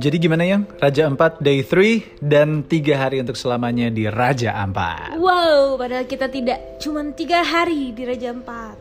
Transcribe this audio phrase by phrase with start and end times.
[0.00, 5.14] Jadi gimana yang Raja Ampat Day 3 dan tiga hari untuk selamanya di Raja Ampat.
[5.20, 8.74] Wow, padahal kita tidak cuman tiga hari di Raja Empat.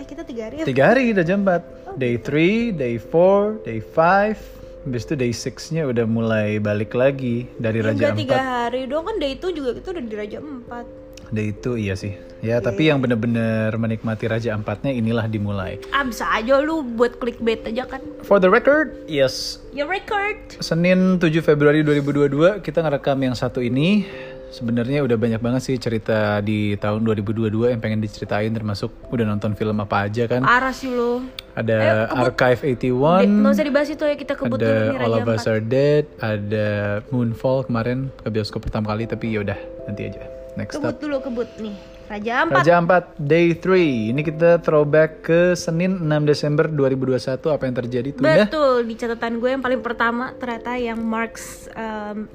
[0.00, 0.64] Eh kita tiga hari ya?
[0.64, 1.62] Tiga hari Raja Ampat.
[1.98, 4.86] Day 3, Day 4, Day 5.
[4.86, 8.54] Habis itu Day 6-nya udah mulai balik lagi dari Ya, Raja enggak tiga Ampat.
[8.70, 11.05] hari dong kan day itu juga kita udah di Raja Empat.
[11.34, 12.14] Day itu iya sih.
[12.44, 15.80] Ya tapi yang bener-bener menikmati Raja Ampatnya inilah dimulai.
[15.90, 18.04] Ah bisa aja lu buat clickbait aja kan.
[18.28, 19.58] For the record, yes.
[19.72, 20.36] Ya record.
[20.60, 24.04] Senin 7 Februari 2022 kita ngerekam yang satu ini.
[24.46, 29.58] Sebenarnya udah banyak banget sih cerita di tahun 2022 yang pengen diceritain termasuk udah nonton
[29.58, 30.46] film apa aja kan.
[30.46, 31.26] Parah sih lu.
[31.58, 35.28] Ada Archive Nggak 81, usah dibahas itu ya kita kebut dulu ada nih All of
[35.28, 35.44] Us.
[35.50, 36.68] Are Dead, ada
[37.10, 39.58] Moonfall kemarin ke bioskop pertama kali tapi ya udah
[39.90, 40.45] nanti aja.
[40.56, 41.00] Next Kebut up.
[41.00, 41.76] dulu kebut nih.
[42.06, 42.62] Raja Empat.
[42.62, 44.14] Raja Ampat Day 3.
[44.14, 48.46] Ini kita throwback ke Senin 6 Desember 2021 apa yang terjadi Tunda?
[48.46, 52.30] Betul, di catatan gue yang paling pertama ternyata yang marks um,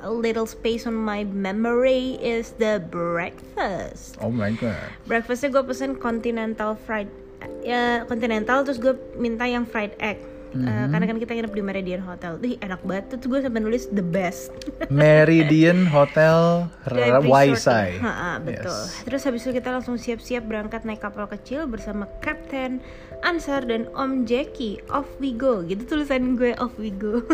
[0.00, 4.16] a little space on my memory is the breakfast.
[4.18, 4.90] Oh my god.
[5.04, 7.12] Breakfastnya gue pesen continental fried,
[7.60, 10.31] ya continental terus gue minta yang fried egg.
[10.52, 13.16] Uh, karena kan kita nginep di Meridian Hotel, Ih enak banget.
[13.16, 14.52] Terus gue sampai nulis the best.
[14.92, 17.24] Meridian Hotel Resort.
[17.24, 17.96] Waisai.
[18.44, 18.80] Betul.
[18.84, 19.02] Yes.
[19.08, 22.84] Terus habis itu kita langsung siap-siap berangkat naik kapal kecil bersama Captain
[23.24, 24.82] Ansar dan Om Jackie.
[24.92, 25.64] Off we go.
[25.64, 27.24] Gitu tulisan gue off we go.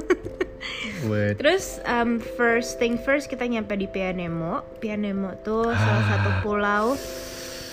[1.11, 4.63] With Terus um, first thing first kita nyampe di Pianemo.
[4.79, 6.95] Pianemo tuh salah satu pulau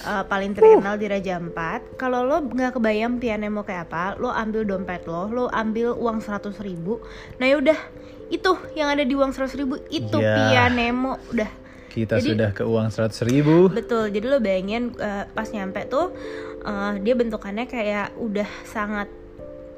[0.05, 1.97] uh, paling terkenal di Raja Ampat.
[1.97, 6.53] Kalau lo nggak kebayang Pianemo kayak apa, lo ambil dompet lo, lo ambil uang 100
[6.61, 7.01] ribu.
[7.41, 7.77] Nah yaudah
[8.29, 10.33] itu yang ada di uang 100 ribu itu Ya.
[10.49, 11.51] Pianemo udah.
[11.95, 13.71] kita Jadi- sudah ke uang 100 ribu.
[13.71, 16.11] Betul, jadi lo bayangin uh, pas nyampe tuh
[16.67, 19.07] uh, dia bentukannya kayak udah sangat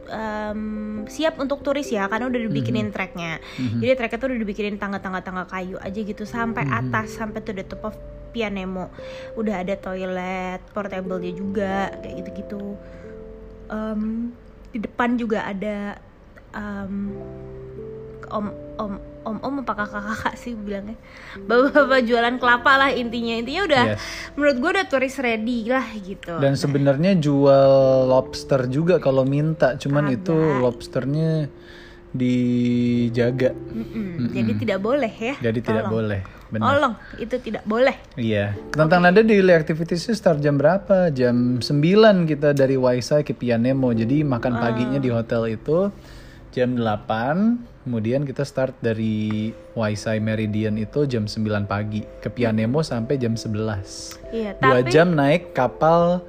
[0.10, 3.38] um, siap untuk turis ya karena udah dibikinin treknya.
[3.60, 7.86] Jadi treknya tuh udah dibikinin tangga-tangga-tangga kayu aja gitu sampai atas sampai to the top
[7.86, 7.96] of
[8.28, 8.92] Pianemo.
[9.34, 12.76] Udah ada toilet, portable dia juga kayak gitu-gitu.
[13.68, 14.32] Em,
[14.70, 15.96] di depan juga ada
[16.52, 17.12] em,
[18.28, 18.46] om
[18.78, 18.92] om
[19.24, 20.96] om om apa kakak kakak sih bilangnya
[21.38, 24.00] bapak-bapak jualan kelapa lah intinya intinya udah Yes.
[24.36, 27.72] menurut gue udah turis ready lah gitu Dan sebenarnya jual
[28.08, 30.18] lobster juga kalau minta, cuman Agak.
[30.24, 31.52] itu lobsternya
[32.12, 33.52] dijaga.
[33.52, 35.94] Mm-mm, jadi tidak boleh ya Jadi tidak Tolong.
[35.94, 36.22] boleh.
[36.50, 36.64] Benar.
[36.70, 38.56] tolong itu tidak boleh Iya.
[38.70, 41.10] Tentang nada daily activitiesnya start jam berapa?
[41.10, 41.68] Jam 9
[42.24, 43.92] kita dari Waisai ke Pianemo.
[43.92, 44.62] Jadi makan Ah.
[44.64, 45.92] paginya di hotel itu
[46.50, 47.60] jam 8.
[47.84, 52.04] Kemudian kita start dari Waisai Meridian itu jam 9 pagi.
[52.18, 54.16] Ke Pianemo sampai jam 11.
[54.30, 56.24] iya Dua tapi jam naik kapal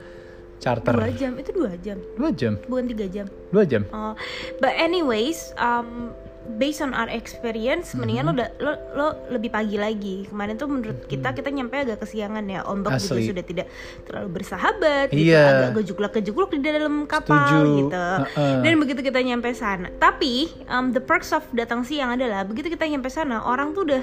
[0.59, 0.91] charter.
[0.93, 2.59] dua jam itu dua jam Dua jam.
[2.65, 3.83] bukan tiga jam Dua jam.
[3.89, 4.19] Oh,
[4.59, 6.11] but anyways, um,
[6.49, 8.41] based on our experience, mendingan lo, Mm-hmm.
[8.41, 10.17] da- lo lo lebih pagi lagi.
[10.25, 12.65] Kemarin tuh menurut kita kita nyampe agak kesiangan ya.
[12.65, 13.67] Ombak juga sudah tidak
[14.03, 15.29] terlalu bersahabat, gitu.
[15.29, 15.45] Iya.
[15.45, 17.79] agak gejuklak-gejukluk di dalam kapal Setuju.
[17.85, 18.07] gitu.
[18.33, 18.55] Heeh.
[18.63, 22.85] Dan begitu kita nyampe sana, tapi um, the perks of datang siang adalah begitu kita
[22.85, 24.03] nyampe sana, orang tuh udah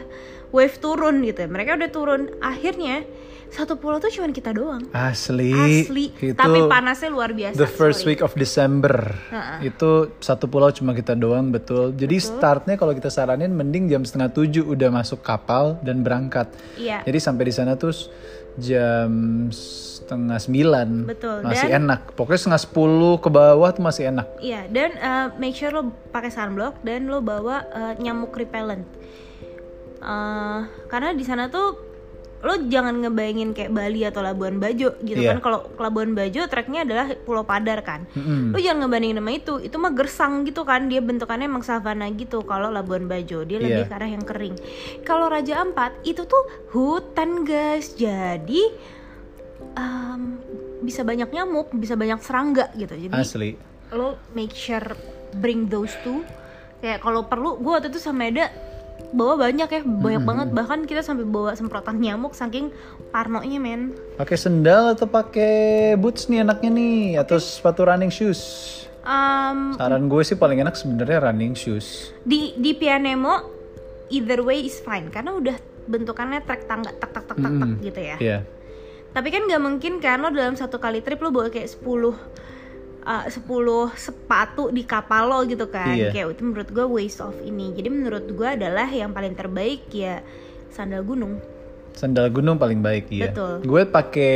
[0.52, 1.42] wave turun gitu.
[1.44, 2.22] Mereka udah turun.
[2.40, 3.02] Akhirnya
[3.54, 4.84] satu pulau tuh cuman kita doang.
[4.92, 5.54] Asli.
[5.54, 6.12] Asli.
[6.12, 7.56] Itu Tapi panasnya luar biasa.
[7.56, 8.18] the first sorry.
[8.18, 9.16] week of December.
[9.64, 11.96] Itu satu pulau cuma kita doang betul.
[11.96, 16.52] Jadi startnya kalau kita saranin mending jam setengah tujuh udah masuk kapal dan berangkat.
[16.76, 17.06] Iya.
[17.06, 17.96] Jadi sampai di sana tuh
[18.56, 19.12] jam
[19.52, 20.88] setengah sembilan.
[21.08, 22.16] Betul, Masih dan- enak.
[22.16, 24.28] Pokoknya setengah sepuluh ke bawah tuh masih enak.
[24.40, 28.88] Iya, dan uh, make sure lo pakai sunblock dan lo bawa uh, nyamuk repellent.
[30.06, 31.85] Uh, karena di sana tuh
[32.46, 35.34] lo jangan ngebayangin kayak Bali atau Labuan Bajo gitu Iya.
[35.34, 35.38] kan.
[35.42, 38.06] Kalau Labuan Bajo treknya adalah Pulau Padar kan.
[38.14, 38.54] Mm-mm.
[38.54, 39.54] Lo jangan ngebandingin sama itu.
[39.60, 40.86] Itu mah gersang gitu kan.
[40.86, 42.40] Dia bentukannya emang savana gitu.
[42.42, 43.90] Kalau Labuan Bajo dia lebih Iya.
[43.90, 44.56] ke arah yang kering.
[45.02, 47.92] Kalau Raja Ampat itu tuh hutan guys.
[47.92, 48.62] Jadi
[49.74, 50.38] um,
[50.80, 52.94] bisa banyak nyamuk, bisa banyak serangga gitu.
[52.94, 53.52] Jadi Asli.
[53.88, 54.94] lo make sure
[55.36, 56.22] bring those two
[56.78, 58.50] kayak kalau perlu gue waktu itu sama Eda
[59.16, 62.70] bawa banyak ya banyak banget bahkan kita sampai bawa semprotan nyamuk saking
[63.10, 65.56] parnonya men Pakai sendal atau pakai
[65.96, 68.42] boots nih enaknya nih atau sepatu running shoes?
[69.02, 72.12] um, Saran gue sih paling enak sebenarnya running shoes.
[72.22, 73.48] di di Pianemo
[74.08, 77.80] either way is fine karena udah bentukannya trek tangga tak tak tak tak tak Mm-mm.
[77.80, 78.38] gitu ya Iya.
[79.12, 81.86] tapi kan nggak mungkin kan lo dalam satu kali trip lo bawa kayak 10
[83.06, 83.46] uh, 10
[83.96, 86.12] sepatu di kapal lo gitu kan Iya.
[86.12, 90.20] kayak itu menurut gue waste of ini jadi menurut gue adalah yang paling terbaik ya
[90.74, 91.40] sandal gunung
[91.96, 93.32] Sandal gunung paling baik iya.
[93.32, 93.64] Betul.
[93.64, 94.36] Gue pakai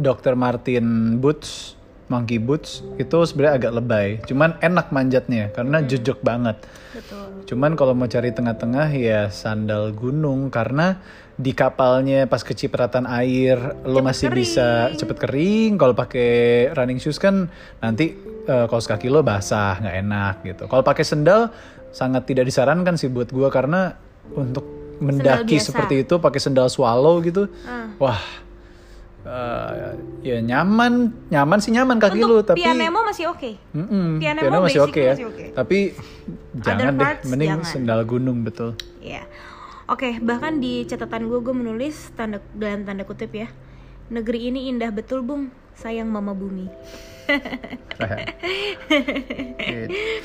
[0.00, 0.32] Dr.
[0.32, 1.76] Martin boots
[2.10, 4.08] Monkey Boots itu sebenarnya agak lebay.
[4.26, 6.58] Cuman enak manjatnya karena jejak banget.
[6.90, 10.98] betul Cuman kalau mau cari tengah-tengah ya sandal gunung karena
[11.40, 15.72] di kapalnya pas kecipratan air lo masih bisa cepet kering.
[15.74, 16.30] Kalau pakai
[16.70, 17.48] running shoes kan
[17.78, 18.12] nanti
[18.44, 20.62] eh, kaos kaki lo basah nggak enak gitu.
[20.66, 21.48] Kalau pakai sendal
[21.90, 23.96] sangat tidak disarankan sih buat gua karena
[24.30, 24.62] untuk
[25.00, 27.88] mendaki seperti itu pakai sendal swallow gitu, Ah.
[27.96, 28.20] wah
[29.22, 30.92] eh, ya nyaman
[31.26, 35.02] nyaman sih nyaman kaki untuk tapi Pianemo masih oke Mm-mm, Piano piano masih oke basically
[35.02, 35.12] ya.
[35.14, 35.44] masih oke.
[35.52, 35.78] Tapi
[36.54, 37.64] jangan deh, mending jangan.
[37.66, 38.76] sendal gunung betul.
[39.00, 39.24] ya
[39.90, 43.50] oke bahkan di catatan gue gue menulis tanda dalam tanda kutip ya
[44.10, 45.54] negeri ini indah betul bung.
[45.78, 46.66] Sayang mama bumi.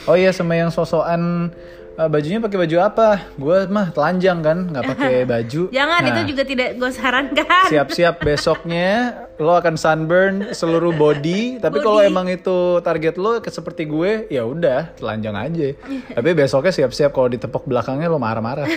[0.09, 1.53] Oh iya sama yang sosokan
[1.95, 3.09] eh, bajunya pakai baju apa?
[3.39, 5.61] Gue mah telanjang kan, nggak pakai baju.
[5.71, 8.89] jangan Nah, itu juga tidak gue sarankan Siap-siap besoknya
[9.35, 11.41] lo akan sunburn seluruh body.
[11.63, 15.67] Tapi kalau emang itu target lo seperti gue, ya udah telanjang aja.
[16.17, 18.67] Tapi besoknya siap-siap kalau ditepok belakangnya lo marah-marah.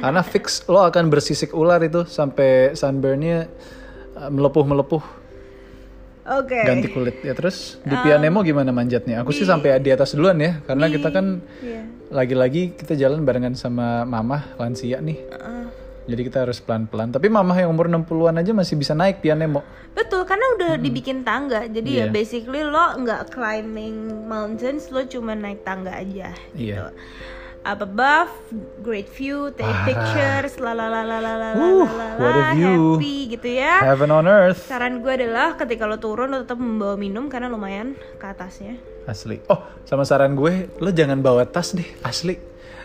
[0.00, 3.38] Karena fix lo akan bersisik ular itu sampai sunburnnya
[4.16, 5.19] eh, melepuh-melepuh.
[6.32, 6.58] Oke.
[6.60, 7.16] Ganti kulit.
[7.20, 9.20] Ya terus di Pianemo gimana manjatnya?
[9.20, 11.82] Aku sih sampai di atas duluan ya karena kita kan Iya.
[12.08, 15.18] lagi-lagi kita jalan barengan sama mama lansia nih.
[15.28, 15.66] Uh,
[16.06, 17.10] jadi kita harus pelan-pelan.
[17.10, 19.62] Tapi mama yang umur 60-an aja masih bisa naik Pianemo.
[19.90, 21.66] Betul karena udah dibikin tangga.
[21.66, 22.10] Jadi ya Iya.
[22.10, 26.94] basically lo nggak climbing mountains lo cuma naik tangga aja iya
[27.62, 28.32] up above,
[28.80, 29.84] great view, take Parah.
[29.84, 32.96] pictures, la la la la la la la Wuh, la what a la, view.
[32.96, 33.84] happy gitu ya.
[33.84, 37.92] heaven on earth Saran gue adalah ketika lo turun lo tetap membawa minum karena lumayan
[38.16, 38.80] ke atasnya.
[39.02, 42.38] asli oh sama saran gue lo jangan bawa tas deh asli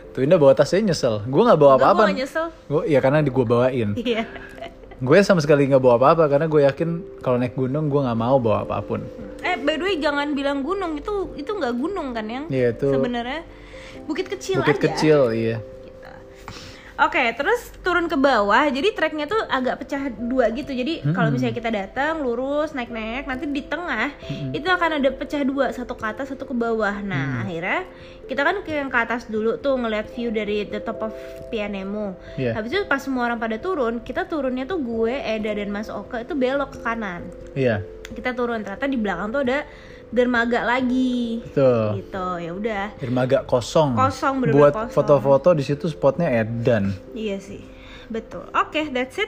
[0.10, 2.48] tuh Indah bawa tasnya nyesel gue nggak bawa apa-apa gue nyesel.
[2.66, 4.24] gue ya karena di gue bawain Iya.
[4.98, 6.90] gue sama sekali nggak bawa apa-apa karena gue yakin
[7.20, 9.04] kalau naik gunung gue nggak mau bawa apa pun
[9.40, 12.90] Eh by the way jangan bilang gunung itu itu nggak gunung kan yang Iya, itu
[12.90, 13.46] sebenarnya
[14.06, 14.86] bukit kecil bukit aja.
[14.90, 16.12] kecil iya Gitu.
[16.96, 18.72] Oke, terus turun ke bawah.
[18.72, 20.72] Jadi treknya tuh agak pecah dua gitu.
[20.72, 24.16] Jadi kalau misalnya kita datang lurus naik-naik, nanti di tengah
[24.56, 27.04] itu akan ada pecah dua, satu ke atas, satu ke bawah.
[27.04, 27.84] Nah, akhirnya
[28.32, 31.12] kita kan ke yang ke atas dulu tuh ngeliat view dari the top of
[31.52, 32.16] Pianemo.
[32.40, 32.56] Iya.
[32.56, 36.24] Habis itu pas semua orang pada turun, kita turunnya tuh gue, Eda dan Mas Oke
[36.24, 37.28] itu belok ke kanan.
[37.60, 39.68] iya Kita turun ternyata di belakang tuh ada
[40.16, 41.44] dermaga lagi.
[41.52, 42.00] Tuh.
[42.00, 42.86] Gitu, ya udah.
[42.96, 44.00] Dermaga kosong.
[44.00, 44.96] Kosong, bener-bener Buat kosong.
[44.96, 46.96] foto-foto di situ spotnya edan.
[47.12, 47.60] Iya sih,
[48.08, 48.48] betul.
[48.56, 49.28] Oke, that's it.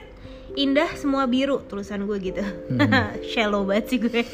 [0.56, 2.40] Indah semua biru tulisan gue gitu.
[3.30, 4.24] Shallow banget sih gue.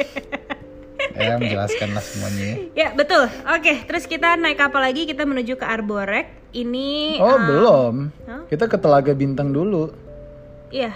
[1.14, 2.58] Ya, menjelaskan lah semuanya.
[2.74, 3.26] ya betul.
[3.50, 5.04] Oke, terus kita naik kapal lagi.
[5.04, 6.54] Kita menuju ke Arborek.
[6.54, 7.18] Ini.
[7.18, 7.94] Oh, uh, belum.
[8.30, 8.42] Hah?
[8.46, 9.90] Kita ke Telaga Bintang dulu.
[10.70, 10.94] Iya,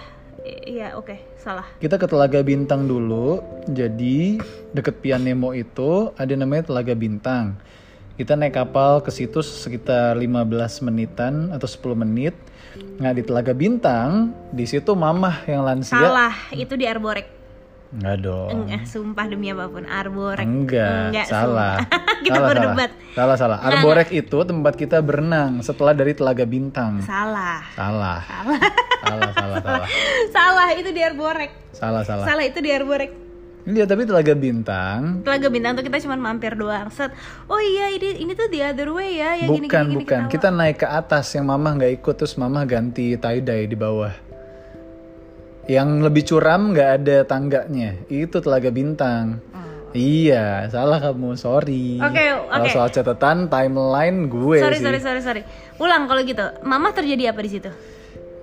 [0.67, 1.65] iya oke, salah.
[1.79, 3.41] Kita ke Telaga Bintang dulu.
[3.69, 4.37] Jadi
[4.75, 7.57] deket Pianemo itu ada namanya Telaga Bintang.
[8.19, 12.35] Kita naik kapal ke situ sekitar 15 menitan atau 10 menit.
[12.99, 15.95] Nah di Telaga Bintang, di situ mamah yang lansia.
[15.95, 17.38] Salah, itu di Arborek.
[17.89, 18.69] Enggak dong.
[18.69, 20.45] Enggak, sumpah demi apa pun Arborek.
[20.45, 21.81] Enggak, salah.
[21.81, 21.99] sumpah.
[22.25, 22.89] kita salah, berdebat.
[23.17, 23.57] Salah, salah.
[23.57, 23.77] salah.
[23.81, 27.01] Arborek itu tempat kita berenang setelah dari Telaga Bintang.
[27.01, 27.65] Salah.
[27.73, 28.21] Salah.
[28.29, 28.59] Salah.
[29.01, 29.87] Salah, salah, salah.
[30.29, 31.51] Salah, itu di Arborek.
[31.73, 32.25] Salah, salah.
[32.29, 33.11] Salah itu di Arborek.
[33.69, 36.89] Iya, tapi Telaga Bintang Telaga Bintang tuh kita cuma mampir doang.
[36.89, 37.13] Set.
[37.45, 39.35] Oh iya ini ini tuh the other way ya.
[39.35, 40.21] ya gini, bukan, gini, gini, bukan.
[40.25, 40.31] ketawa.
[40.31, 44.28] Kita naik ke atas yang Mama nggak ikut terus Mama ganti tie-dye di bawah.
[45.69, 47.93] Yang lebih curam nggak ada tangganya.
[48.09, 49.37] Itu Telaga Bintang.
[49.89, 51.33] Iya, salah kamu.
[51.33, 51.97] Sorry.
[51.97, 52.09] Oh.
[52.09, 52.73] Oke, Kalau oke.
[52.73, 54.85] soal catatan timeline gue sorry sih.
[54.85, 55.41] sorry sorry sorry.
[55.81, 56.45] Ulang kalau gitu.
[56.61, 57.69] Mama terjadi apa di situ?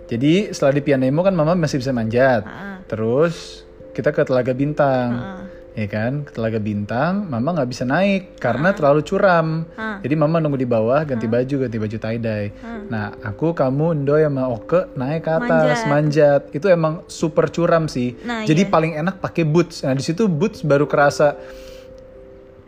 [0.06, 2.47] Jadi setelah di Pianemo kan mama masih bisa manjat.
[2.47, 2.78] Ah.
[2.87, 3.62] Terus
[3.95, 5.11] kita ke Telaga Bintang.
[5.14, 5.56] Heeh.
[5.76, 9.68] Ya kan, ke Telaga Bintang, mama nggak bisa naik karena terlalu curam.
[9.76, 10.00] Ah.
[10.00, 12.49] Jadi mama nunggu di bawah, ganti baju, ganti baju tie dye.
[12.88, 16.49] Nah, aku, kamu, Ndo, sama Oke naik ke atas, manjat.
[16.56, 18.16] Itu emang super curam sih.
[18.25, 18.73] Nah, Jadi iya.
[18.73, 19.85] paling enak pakai boots.
[19.85, 21.37] Nah, di situ boots baru kerasa,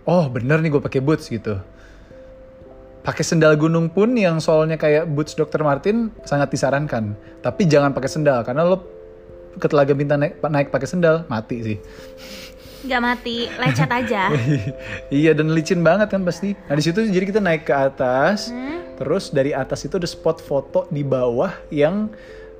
[0.04, 1.56] oh bener nih gue pakai boots gitu.
[3.00, 5.64] Pakai sendal gunung pun yang soalnya kayak boots Dr.
[5.64, 7.16] Martin sangat disarankan.
[7.40, 8.84] Tapi jangan pakai sendal karena lo
[9.56, 11.78] ke Telaga Bintang naik, naik pakai sendal mati sih.
[12.88, 14.32] Gak mati, lecet aja.
[15.12, 16.56] iya dan licin banget kan pasti.
[16.56, 18.96] Nah di situ jadi kita naik ke atas, Hmm?
[18.96, 22.08] terus dari atas itu ada spot foto di bawah yang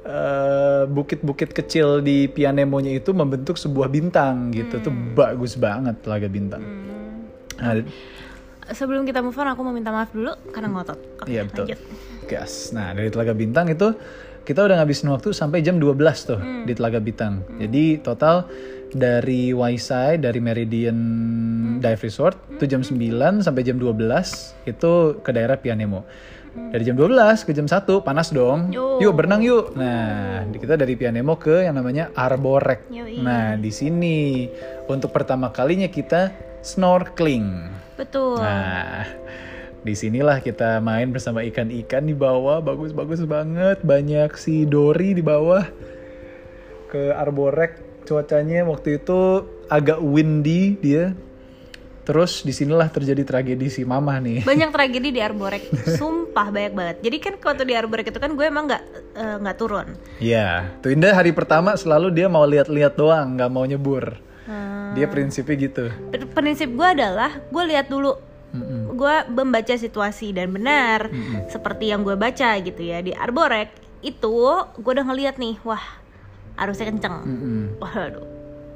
[0.00, 4.78] eh, bukit-bukit kecil di Pianemonya itu membentuk sebuah bintang gitu.
[4.80, 6.62] Tuh bagus banget Telaga Bintang.
[6.62, 7.24] Hmm.
[7.58, 7.82] Nah,
[8.68, 11.00] Sebelum kita move on, aku mau minta maaf dulu karena ngotot.
[11.18, 11.64] Oke, Iya betul.
[11.66, 11.80] lanjut.
[12.26, 12.52] Gas.
[12.70, 13.96] Nah dari Telaga Bintang itu
[14.42, 16.64] kita udah ngabisin waktu sampai jam 12 tuh Hmm.
[16.64, 17.48] di Telaga Bintang.
[17.56, 18.44] Jadi total
[18.92, 20.98] dari Waisai dari Meridian
[21.78, 26.04] Dive Resort itu jam 9 sampai jam 12 itu ke daerah Pianemo.
[26.58, 28.72] Dari jam 12 ke jam 1 panas dong.
[28.74, 28.98] Yo.
[28.98, 29.78] Yuk berenang yuk.
[29.78, 32.90] Nah, di- kita dari Pianemo ke yang namanya Arborek.
[32.90, 33.22] Yoi.
[33.22, 34.48] Nah, di sini
[34.90, 37.70] untuk pertama kalinya kita snorkeling.
[37.94, 38.42] Betul.
[38.42, 39.06] Nah,
[39.86, 45.62] di sinilah kita main bersama ikan-ikan di bawah, bagus-bagus banget, banyak si Dori di bawah.
[46.88, 51.12] Ke Arborek, cuacanya waktu itu agak windy dia.
[52.02, 54.40] Terus di sinilah terjadi tragedi si Mama nih.
[54.48, 58.48] banyak tragedi di Arborek sumpah banyak banget jadi kan waktu di Arborek itu kan gue
[58.48, 63.36] emang nggak eh, nggak turun Iya, tuh Indah hari pertama selalu dia mau lihat-lihat doang,
[63.36, 64.16] nggak mau nyebur.
[64.48, 65.84] Hmm, Dia prinsipnya gitu.
[66.32, 68.16] prinsip gue adalah gue lihat dulu
[68.48, 68.96] Mm-mm.
[68.96, 71.12] gue membaca situasi dan benar
[71.46, 73.68] seperti yang gue baca gitu ya di Arborek
[74.00, 74.40] itu
[74.72, 75.97] gue udah ngeliat nih wah
[76.58, 77.62] arusnya kenceng Mm-mm.
[77.78, 78.26] waduh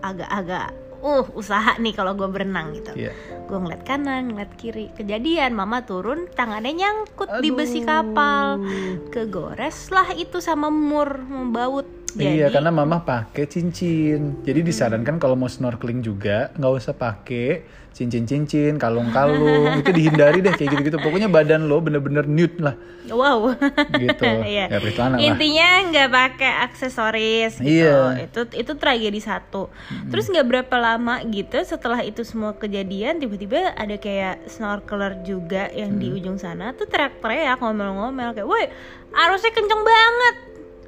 [0.01, 3.11] agak-agak uh usaha nih kalau gue berenang gitu Iya.
[3.43, 7.59] gue ngeliat kanan ngeliat kiri kejadian mama turun tangannya nyangkut di Aduh.
[7.59, 8.63] besi kapal
[9.11, 14.45] kegores lah itu sama mur membaut jadi Iya, karena mama pakai cincin.
[14.45, 19.81] Jadi disarankan kalau mau snorkeling juga nggak usah pakai cincin-cincin, kalung-kalung.
[19.81, 20.97] itu dihindari deh kayak gitu-gitu.
[20.97, 22.75] Pokoknya badan lo bener-bener nude lah,
[23.13, 23.53] wow
[24.01, 24.25] gitu.
[24.53, 24.69] Iya.
[24.69, 25.19] Ya lah.
[25.19, 28.27] intinya nggak pakai aksesoris gitu Iya.
[28.29, 29.69] itu itu tragedi satu
[30.09, 35.97] terus nggak berapa lama gitu setelah itu semua kejadian tiba-tiba ada kayak snorkeler juga yang
[35.99, 38.67] di ujung sana tuh teriak-teriak ngomel-ngomel kayak woi
[39.13, 40.35] arusnya kenceng banget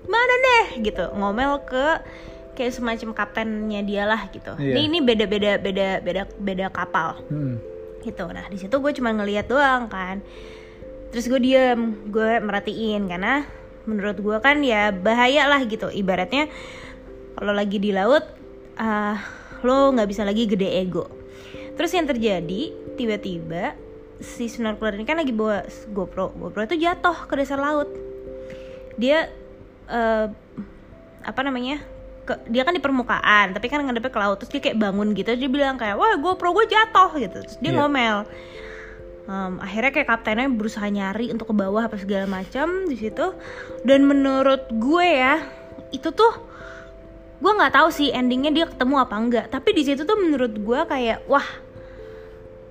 [0.06, 0.66] mana deh?
[0.84, 1.04] Gitu.
[1.14, 1.87] Ngomel ke
[2.54, 4.54] kayak semacam kaptennya dia lah gitu.
[4.56, 4.78] Iya.
[4.78, 7.20] ini ini beda beda beda beda beda kapal.
[7.28, 7.56] Mm.
[8.04, 8.28] gitu.
[8.28, 10.20] Nah di situ gue cuma ngeliat doang kan.
[11.11, 12.12] Terus gue diem.
[12.12, 13.49] Gue merhatiin karena
[13.88, 15.88] menurut gue kan ya bahaya lah gitu.
[15.88, 16.52] Ibaratnya
[17.34, 18.23] kalau lagi di laut
[18.76, 19.18] ah,
[19.64, 21.08] lo nggak bisa lagi gede ego.
[21.75, 23.75] Terus yang terjadi tiba-tiba
[24.23, 26.30] si snorkeler ini kan lagi bawa GoPro.
[26.37, 27.90] GoPro itu jatuh ke dasar laut.
[28.94, 29.26] Dia
[29.88, 30.26] eh,
[31.24, 31.80] apa namanya
[32.24, 35.28] ke, dia kan di permukaan tapi kan ngadepnya ke laut terus dia kayak bangun gitu
[35.28, 37.38] terus dia bilang kayak wah GoPro gue jatuh gitu.
[37.44, 37.78] Terus dia Iya.
[37.80, 38.16] ngomel.
[39.24, 43.32] Em, akhirnya kayak kaptennya berusaha nyari untuk ke bawah apa segala macam di situ.
[43.84, 45.40] Dan menurut gue ya
[45.92, 46.32] itu tuh
[47.40, 50.80] gue nggak tahu sih endingnya dia ketemu apa enggak tapi di situ tuh menurut gue
[50.88, 51.44] kayak wah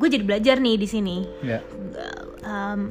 [0.01, 1.17] gue jadi belajar nih di sini.
[1.45, 1.61] Ya.
[2.41, 2.89] um,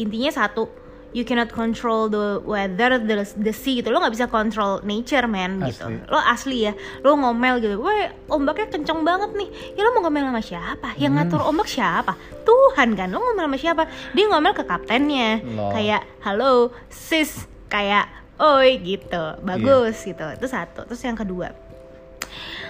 [0.00, 0.79] intinya satu
[1.10, 3.90] you cannot control the weather the, the sea gitu.
[3.90, 5.86] Lo nggak bisa control nature man gitu.
[5.90, 6.06] Asli.
[6.06, 6.72] lo asli ya.
[7.02, 7.78] Lo ngomel gitu.
[7.78, 9.48] Wah ombaknya kenceng banget nih.
[9.74, 10.88] Ya lo mau ngomel sama siapa?
[10.94, 11.18] Yang Hmm.
[11.26, 12.12] ngatur ombak siapa?
[12.42, 13.08] Tuhan kan?
[13.10, 13.82] Lo ngomel sama siapa?
[14.12, 15.42] Dia ngomel ke kaptennya.
[15.42, 15.70] Loh.
[15.70, 17.46] kayak halo sis.
[17.66, 18.06] Kayak
[18.38, 19.24] oi gitu.
[19.40, 20.08] Bagus Iya.
[20.14, 20.26] gitu.
[20.38, 20.86] Itu satu.
[20.86, 21.50] Terus yang kedua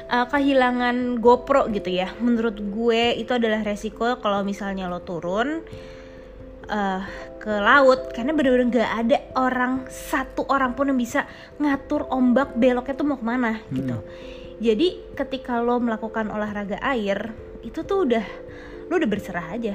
[0.08, 2.10] uh, kehilangan GoPro gitu ya.
[2.18, 5.62] Menurut gue itu adalah resiko kalau misalnya lo turun
[6.70, 7.02] uh,
[7.36, 11.26] ke laut karena bener-bener nggak ada orang satu orang pun yang bisa
[11.58, 13.96] ngatur ombak beloknya tuh mau ke mana gitu.
[14.60, 17.32] Jadi ketika lo melakukan olahraga air
[17.64, 18.24] itu tuh udah
[18.86, 19.74] lo udah berserah aja.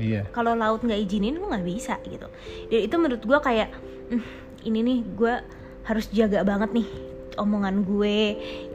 [0.00, 0.24] Iya.
[0.32, 2.26] Kalau laut nggak izinin lo nggak bisa gitu.
[2.72, 3.68] Dan itu menurut gue kayak
[4.08, 4.24] "Hmm,
[4.64, 5.34] ini nih gue
[5.84, 6.88] harus jaga banget nih
[7.36, 8.20] omongan gue,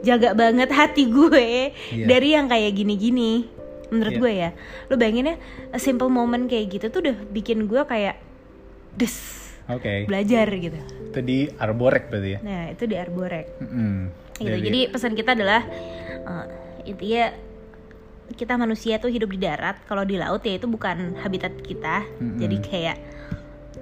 [0.02, 2.06] jaga banget hati gue Iya.
[2.06, 3.46] dari yang kayak gini-gini.
[3.88, 4.20] Menurut Iya.
[4.20, 4.50] gue ya,
[4.86, 5.36] lo bayangin ya,
[5.72, 8.20] a simple moment kayak gitu tuh udah bikin gue kayak
[8.94, 9.16] des
[9.68, 10.04] Oke.
[10.04, 10.76] belajar gitu.
[11.08, 12.38] Itu di Arborek berarti ya.
[12.44, 13.46] Nah itu di Arborek.
[13.60, 13.94] Mm-mm.
[14.38, 14.58] Gitu.
[14.60, 15.66] Jadi pesan kita adalah
[16.22, 16.46] uh,
[16.84, 17.32] intinya
[18.28, 19.80] kita manusia tuh hidup di darat.
[19.88, 22.04] Kalau di laut ya itu bukan habitat kita.
[22.20, 22.38] Mm-mm.
[22.38, 22.96] Jadi kayak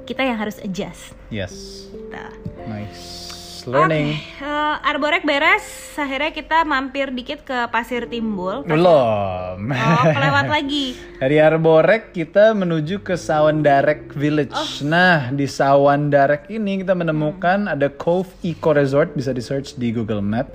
[0.06, 1.12] kita yang harus adjust.
[1.28, 1.86] yes.
[1.90, 2.24] Gitu.
[2.70, 3.35] Nice.
[3.66, 4.14] Learning.
[4.38, 5.66] Eh, Arborek beres.
[5.98, 8.62] Akhirnya kita mampir dikit ke Pasir Timbul.
[8.62, 9.58] Belum.
[9.58, 10.94] Oh, kelewat lagi.
[11.22, 14.54] Dari Arborek kita menuju ke Sawandarek Village.
[14.54, 14.86] Oh.
[14.86, 20.22] Nah, di Sawandarek ini kita menemukan ada Cove Eco Resort bisa di search di Google
[20.22, 20.54] Map.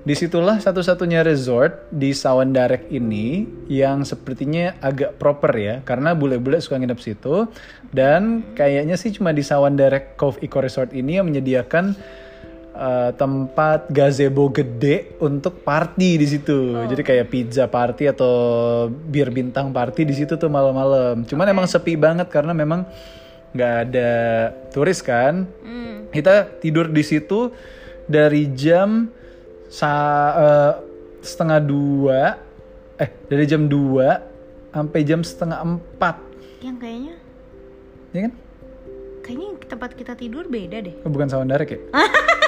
[0.00, 6.80] Di situlah satu-satunya resort di Sawandarek ini yang sepertinya agak proper ya, karena bule-bule suka
[6.80, 7.44] nginep situ.
[7.92, 11.92] Dan kayaknya sih cuma di Sawandarek Cove Eco Resort ini yang menyediakan
[12.80, 16.80] uh, tempat gazebo gede untuk party di situ.
[16.88, 18.32] Jadi kayak pizza party atau
[18.88, 21.28] bir bintang party di situ tuh malam-malam.
[21.28, 22.88] Cuman emang sepi banget karena memang
[23.52, 24.10] nggak ada
[24.72, 25.44] turis kan.
[25.60, 26.08] Hmm.
[26.08, 27.52] Kita tidur di situ
[28.08, 29.12] dari jam
[29.70, 29.92] sa
[30.34, 30.72] eh,
[31.22, 32.20] setengah dua,
[32.98, 36.16] eh dari jam 2 sampai jam setengah empat,
[36.62, 37.14] Yang kayaknya,
[38.14, 38.32] ya kan?
[39.22, 40.94] kayaknya tempat kita tidur beda deh.
[41.06, 41.78] Oh, bukan Sawandarek ya?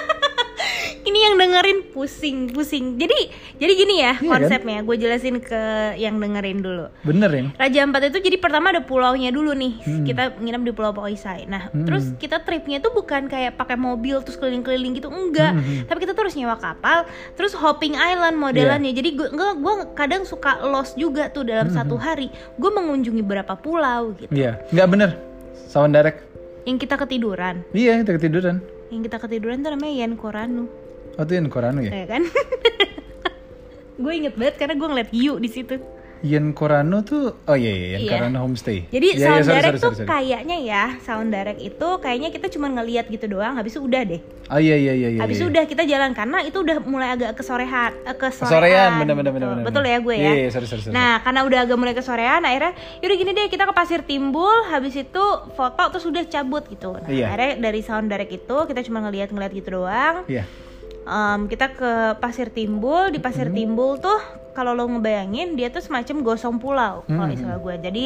[1.12, 2.96] Ini yang dengerin pusing pusing.
[2.96, 3.28] Jadi
[3.60, 4.48] jadi gini ya Iya kan?
[4.48, 4.80] konsepnya.
[4.80, 5.60] Gue jelasin ke
[6.00, 6.88] yang dengerin dulu.
[7.04, 7.42] Bener ya?
[7.52, 9.76] Raja Ampat itu jadi pertama ada pulaunya dulu nih.
[9.84, 10.08] Hmm.
[10.08, 11.44] kita nginep di Pulau Poisai.
[11.44, 15.12] Nah terus kita tripnya tuh bukan kayak pakai mobil terus keliling-keliling gitu.
[15.12, 15.52] Enggak.
[15.52, 17.04] Hmm, tapi kita tuh harus nyewa kapal
[17.36, 18.96] terus hopping island modelannya.
[18.96, 22.32] Jadi gue gue kadang suka lost juga tuh dalam satu hari.
[22.56, 24.32] Gue mengunjungi beberapa pulau gitu.
[24.32, 25.10] Iya, nggak bener.
[25.68, 26.24] Sound direct.
[26.62, 27.60] yang kita ketiduran.
[27.74, 28.56] Iya, kita ketiduran.
[28.88, 30.68] yang kita ketiduran tuh namanya Yan Koranu
[31.14, 31.92] Oh, itu yang Korano ya?
[31.92, 32.22] ya kan
[34.02, 35.76] gue inget banget karena gue ngeliat hiu di situ
[36.22, 38.12] Yen Korano tuh, oh iya iya, Yen Iya.
[38.14, 38.86] Korano homestay.
[38.94, 40.10] Jadi Iya, iya, sound sorry, direct sorry, tuh sorry, sorry.
[40.14, 44.22] kayaknya ya sound direct itu kayaknya kita cuma ngeliat gitu doang habis itu udah deh.
[44.46, 45.18] Oh iya iya iya iya.
[45.18, 45.42] habis iya.
[45.42, 48.54] itu udah kita jalan karena itu udah mulai agak kesorehan eh, kesorean.
[48.54, 49.58] Sorean, bener bener bener Betul.
[49.58, 49.66] bener.
[49.66, 50.22] Betul ya gue ya.
[50.22, 50.82] Iya, iya, sorry sorry.
[50.86, 50.94] sorry.
[50.94, 54.94] Nah, karena udah agak mulai kesorean, akhirnya yaudah gini deh kita ke Pasir Timbul, habis
[54.94, 55.24] itu
[55.58, 57.02] foto terus udah cabut gitu.
[57.02, 57.34] Nah, Iya.
[57.34, 60.22] akhirnya dari sound direct itu kita cuma ngeliat-ngeliat gitu doang.
[60.30, 60.46] Iya.
[61.02, 61.92] Em, kita ke
[62.22, 63.56] Pasir Timbul, di Pasir Hmm.
[63.58, 64.20] Timbul tuh
[64.52, 67.34] kalau lo ngebayangin dia tuh semacam gosong pulau kalau Hmm.
[67.34, 67.74] istilah gue.
[67.82, 68.04] Jadi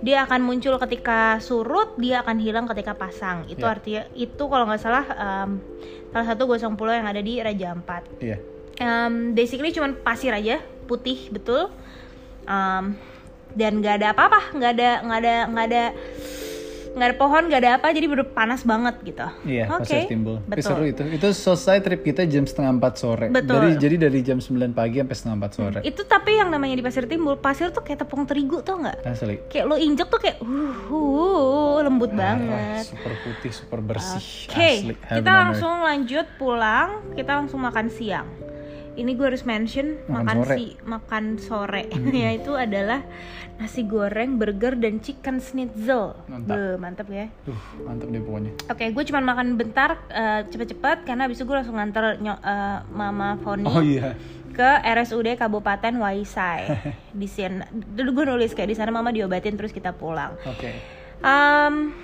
[0.00, 3.46] dia akan muncul ketika surut, dia akan hilang ketika pasang.
[3.46, 3.72] Itu Iya.
[3.76, 5.50] artinya itu kalau nggak salah em,
[6.10, 8.02] salah satu gosong pulau yang ada di Raja Ampat.
[8.18, 8.40] Iya.
[8.80, 10.58] Em, basically cuman pasir aja,
[10.88, 11.70] putih betul.
[12.42, 12.98] Em,
[13.52, 15.84] dan nggak ada apa-apa, nggak ada nggak ada nggak ada
[16.92, 19.26] nggak ada pohon, nggak ada apa, jadi bener panas banget gitu.
[19.48, 20.36] Iya, Oke, Pasir Timbul.
[20.44, 20.64] Betul.
[20.68, 21.02] seru itu.
[21.08, 23.26] Itu selesai trip kita jam setengah empat sore.
[23.32, 23.56] Betul.
[23.56, 25.78] Dari jadi dari jam 9 pagi sampai setengah empat sore.
[25.82, 29.08] Itu tapi yang namanya di pasir timbul, pasir tuh kayak tepung terigu tau nggak?
[29.08, 29.40] Asli.
[29.48, 32.84] Kayak lo injek tuh kayak uh, uh, lembut Parah, banget.
[32.92, 34.52] super putih, super bersih.
[34.52, 34.94] Oke, Asli.
[35.00, 38.28] kita langsung lanjut pulang, kita langsung makan siang.
[38.92, 40.54] Ini gue harus mention Makan makan, sore.
[40.54, 41.82] si makan sore,
[42.12, 43.00] yaitu adalah
[43.56, 46.12] nasi goreng, burger dan chicken schnitzel.
[46.28, 46.76] Mantap.
[46.76, 47.26] Mantap ya.
[47.42, 48.52] Duh, mantap deh pokoknya.
[48.68, 53.40] Oke, gue cuma makan bentar, eh, cepet-cepet karena abis itu gue langsung nganter eh, Mama
[53.40, 54.12] Foni Oh iya.
[54.52, 56.92] ke RSUD Kabupaten Waisai.
[57.16, 60.36] di sana, dulu gue nulis kayak di sana Mama diobatin terus kita pulang.
[60.44, 60.68] Oke.
[61.24, 61.96] Um,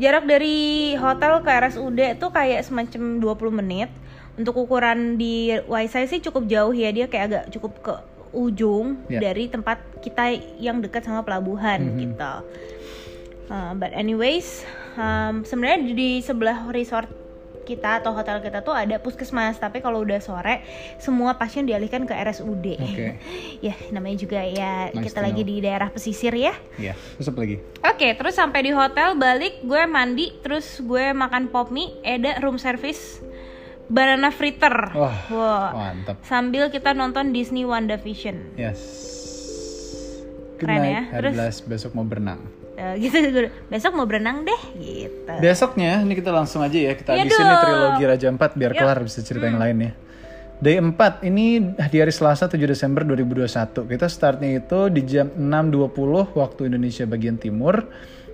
[0.00, 0.56] jarak dari
[0.96, 3.90] hotel ke RSUD tuh kayak semacam 20 menit.
[4.32, 7.94] Untuk ukuran di Waisai sih cukup jauh ya, dia kayak agak cukup ke
[8.32, 9.20] ujung Ya.
[9.20, 12.34] dari tempat kita yang dekat sama pelabuhan gitu.
[13.52, 14.64] Uh, but anyways,
[14.96, 17.12] um, sebenarnya di, di sebelah resort
[17.62, 20.66] kita atau hotel kita tuh ada puskesmas, tapi kalau udah sore
[20.98, 22.66] semua pasien dialihkan ke RSUD.
[22.80, 23.06] Oke.
[23.68, 25.50] ya namanya juga ya Nice kita lagi know.
[25.52, 26.56] di daerah pesisir ya.
[26.74, 26.96] Iya.
[27.20, 27.56] Terus apa lagi?
[27.86, 32.58] Oke, terus sampai di hotel balik gue mandi, terus gue makan pop mie, Eda room
[32.58, 33.22] service,
[33.92, 34.72] banana fritter.
[34.96, 35.68] Wah, Wah.
[35.70, 36.16] mantap.
[36.24, 38.56] Sambil kita nonton Disney WandaVision.
[38.56, 38.80] Yes.
[40.56, 40.90] Good Keren night.
[40.90, 41.02] ya.
[41.12, 42.40] Terus- Blas, besok mau berenang.
[42.72, 43.38] Eh, gitu, gitu.
[43.70, 45.28] Besok mau berenang deh, gitu.
[45.38, 46.96] Besoknya, ini kita langsung aja ya.
[46.96, 47.62] Kita habisin nih dong.
[47.62, 48.80] trilogi Raja 4 biar Yuk.
[48.80, 49.92] kelar bisa cerita yang lain ya.
[50.56, 53.84] Day 4 ini di hari Selasa 7 Desember 2021.
[53.84, 57.82] Kita startnya itu di jam 6.20 waktu Indonesia bagian timur.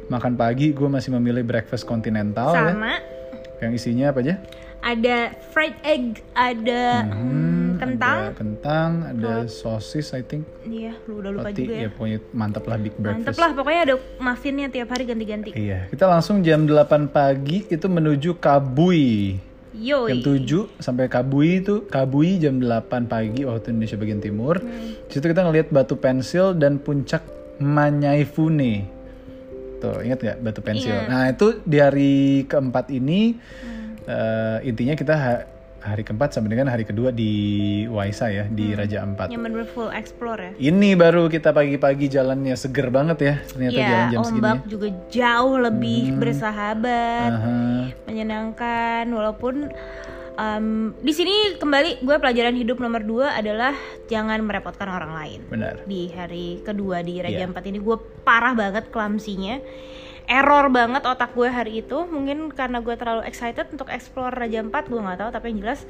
[0.06, 2.72] Makan pagi gue masih memilih breakfast kontinental ya.
[2.72, 2.94] Sama
[3.58, 4.34] Yang isinya apa aja?
[4.82, 8.18] Ada fried egg, ada hmm, kentang.
[8.18, 10.46] Ada kentang, ada sosis I think.
[10.64, 11.82] Iya, lu udah lupa Roti, juga ya.
[11.86, 13.38] ya pokoknya mantap lah big breakfast.
[13.38, 15.50] lah, pokoknya ada muffinnya tiap hari ganti-ganti.
[15.54, 19.38] Iya, kita langsung jam 8 pagi itu menuju Kabui.
[19.78, 20.10] Yoi.
[20.10, 24.58] Jam 7 sampai Kabui itu Kabui jam 8 pagi waktu Indonesia bagian timur.
[25.06, 27.22] Di situ kita ngelihat batu pensil dan puncak
[27.58, 28.86] Manyaifune.
[29.78, 30.90] Tuh, ingat nggak batu pensil?
[30.90, 31.06] Ingat.
[31.10, 32.14] Nah, itu di hari
[32.50, 33.38] keempat ini
[34.08, 35.44] eh, intinya kita ha-
[35.78, 37.30] hari keempat sampai dengan hari kedua di
[37.86, 39.30] Waisa ya, di Raja Ampat.
[39.30, 40.52] Yang bener full explore ya.
[40.58, 43.34] Ini baru kita pagi-pagi jalannya seger banget ya.
[43.46, 44.40] Ternyata Iya, jalan jam segini.
[44.42, 47.54] ombak juga jauh lebih bersahabat, Aha.
[48.04, 49.04] menyenangkan.
[49.06, 49.70] Walaupun
[50.34, 50.66] em,
[50.98, 53.70] di sini kembali gue pelajaran hidup nomor dua adalah
[54.06, 55.40] jangan merepotkan orang lain.
[55.46, 55.86] Benar.
[55.86, 57.46] Di hari kedua di Raja Iya.
[57.46, 59.62] Ampat ini gue parah banget klamsinya.
[60.28, 62.04] Error banget otak gue hari itu.
[62.04, 65.88] Mungkin karena gue terlalu excited untuk explore Raja Ampat Gue nggak tahu tapi yang jelas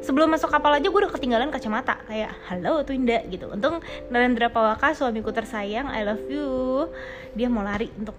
[0.00, 3.50] Sebelum masuk kapal aja gue udah ketinggalan kacamata Kayak halo tuh Indah gitu.
[3.50, 6.86] Untung Narendra Pawaka suamiku tersayang I love you.
[7.34, 8.14] Dia mau lari untuk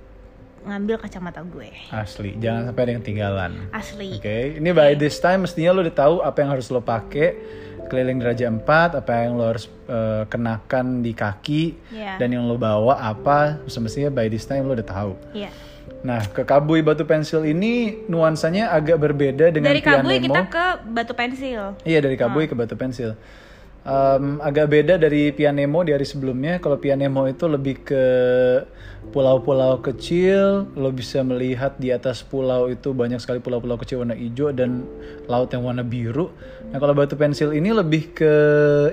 [0.61, 1.73] ngambil kacamata gue.
[1.89, 3.51] Asli, jangan sampai ada yang ketinggalan.
[3.73, 4.21] Asli.
[4.21, 7.33] Oke, ini by this time mestinya lo udah tahu apa yang harus lo pakai
[7.87, 8.61] keliling Raja 4,
[8.97, 12.17] apa yang lo harus eh, kenakan di kaki Iya.
[12.17, 15.13] dan yang lo bawa apa, semestinya by this time lo udah tahu.
[15.31, 15.49] Iya
[16.01, 20.25] Nah, ke Kabui Batu Pensil ini nuansanya agak berbeda dengan Dari Kabui Pianemo.
[20.25, 23.13] kita ke Batu Pensil Iya, dari Kabui ke Batu Pensil.
[23.81, 26.61] Um, agak beda dari Pianemo di hari sebelumnya.
[26.61, 28.05] Kalau Pianemo itu lebih ke
[29.09, 34.53] pulau-pulau kecil, lo bisa melihat di atas pulau itu banyak sekali pulau-pulau kecil warna hijau
[34.53, 34.85] dan
[35.25, 36.29] laut yang warna biru.
[36.69, 38.33] Nah kalau batu pensil ini lebih ke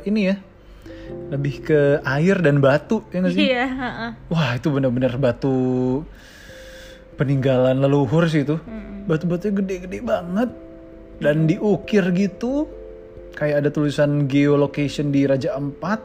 [0.09, 0.41] ini ya,
[1.37, 3.45] lebih ke air dan batu ya nggak sih?
[3.45, 4.11] Iya, heeh.
[4.33, 6.01] Wah itu bener-bener batu
[7.21, 8.57] peninggalan leluhur sih itu.
[9.05, 10.49] Batu-batunya gede-gede banget
[11.21, 12.73] dan diukir gitu.
[13.39, 16.03] Kayak ada tulisan geolocation di Raja Ampat.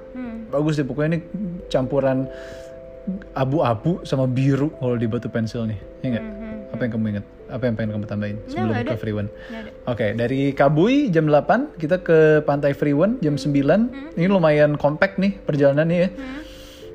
[0.53, 1.19] Bagus deh pokoknya ini
[1.65, 2.29] campuran
[3.33, 5.79] abu-abu sama biru kalau di batu pensil nih.
[6.05, 6.25] Ya nggak?
[6.77, 7.25] Apa yang kamu ingat?
[7.49, 8.95] Apa yang pengen kamu tambahin sebelum ke.
[9.01, 9.29] Free One?
[9.89, 14.13] Oke, dari Kabui jam 8 kita ke Pantai Free One jam 9.
[14.13, 16.09] Ini lumayan compact nih perjalanannya ya.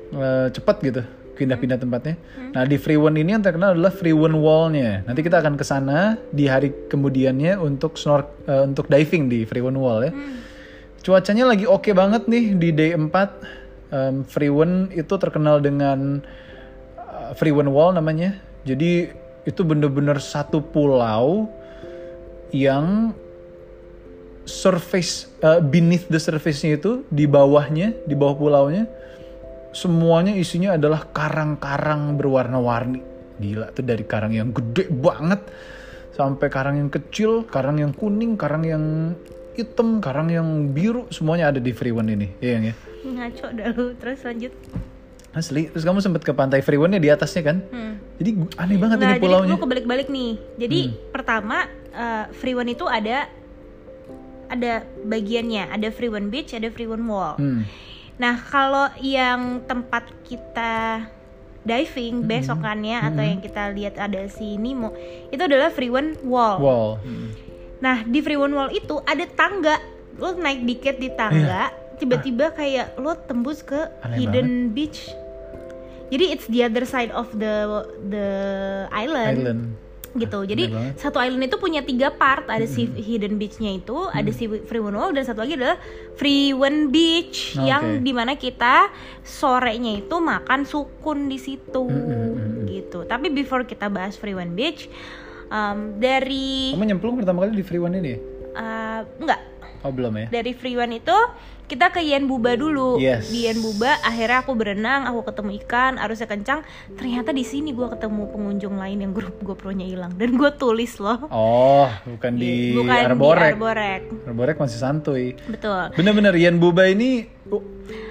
[0.09, 1.03] Eh, cepat gitu
[1.39, 2.19] pindah-pindah tempatnya.
[2.51, 5.07] Nah di Free One ini yang terkenal adalah Free One Wall-nya.
[5.07, 9.63] Nanti kita akan ke sana di hari kemudiannya untuk snork eh, untuk diving di Free
[9.63, 10.11] One Wall ya.
[10.99, 13.07] Cuacanya lagi oke banget nih di day 4.
[13.89, 16.21] Em, Free One itu terkenal dengan
[16.99, 18.35] uh, Free One Wall namanya.
[18.67, 19.09] Jadi
[19.47, 21.47] itu bener-bener satu pulau
[22.51, 23.15] yang
[24.45, 28.85] surface uh, beneath the surface-nya itu di bawahnya, di bawah pulaunya
[29.71, 33.01] semuanya isinya adalah karang-karang berwarna-warni.
[33.39, 35.39] Gila tuh dari karang yang gede banget
[36.11, 38.83] sampai karang yang kecil, karang yang kuning, karang yang
[39.55, 42.27] hitam, karang yang biru, semuanya ada di Free One ini.
[42.39, 42.75] Iya yang ya.
[42.99, 43.85] Ngaco dah lu.
[43.95, 44.53] Terus lanjut.
[45.29, 45.69] Asli.
[45.69, 47.57] Terus kamu sempet ke pantai Free One-nya di atasnya kan?
[47.69, 47.95] Hmm.
[48.19, 49.51] Jadi aneh banget Nah, ini jadi pulaunya.
[49.55, 50.31] lu kebalik-balik nih.
[50.57, 50.95] Jadi Hmm.
[51.13, 51.57] pertama
[51.89, 53.29] eh, Free One itu ada
[54.49, 54.73] ada
[55.05, 57.37] bagiannya, ada Free One Beach, ada Free One Wall.
[57.37, 57.63] Hmm.
[58.19, 61.07] Nah, kalau yang tempat kita
[61.63, 64.91] diving besokannya atau yang kita lihat ada si Nemo,
[65.31, 66.59] itu adalah Free One Wall.
[66.59, 66.89] Wall.
[66.99, 67.31] Hmm.
[67.79, 69.79] Nah, di Free One Wall itu ada tangga.
[70.19, 73.87] Lo naik dikit di tangga, tiba-tiba kayak lo tembus ke.
[74.03, 75.07] Aneh Hidden Beach.
[76.09, 78.27] Jadi it's the other side of the the
[78.91, 79.61] island, Island.
[80.17, 80.45] Gitu.
[80.45, 84.81] Jadi satu island itu punya tiga part, ada si Hidden Beach-nya itu, ada si Free
[84.81, 85.77] One Wall dan satu lagi adalah
[86.17, 87.69] Free One Beach Oke.
[87.69, 88.89] yang di mana kita
[89.21, 92.65] sorenya itu makan sukun di situ, Mm-mm.
[92.65, 93.05] gitu.
[93.05, 94.89] Tapi before kita bahas Free One Beach,
[95.49, 98.13] um, dari Kamu nyemplung pertama kali di Free One ini
[98.55, 99.41] uh, enggak
[99.79, 100.27] Oh belum ya?
[100.29, 101.17] dari Free One itu
[101.69, 103.29] kita ke Yen Buba dulu Yes.
[103.29, 106.65] di Yen Buba akhirnya aku berenang aku ketemu ikan arusnya kencang
[106.97, 111.29] ternyata di sini gue ketemu pengunjung lain yang grup GoPro-nya hilang dan gue tulis loh
[111.29, 113.53] Oh, bukan di bukan di Arborek.
[113.53, 115.37] Arborek Arborek masih santuy.
[115.45, 117.29] betul Bener-bener Yen Buba ini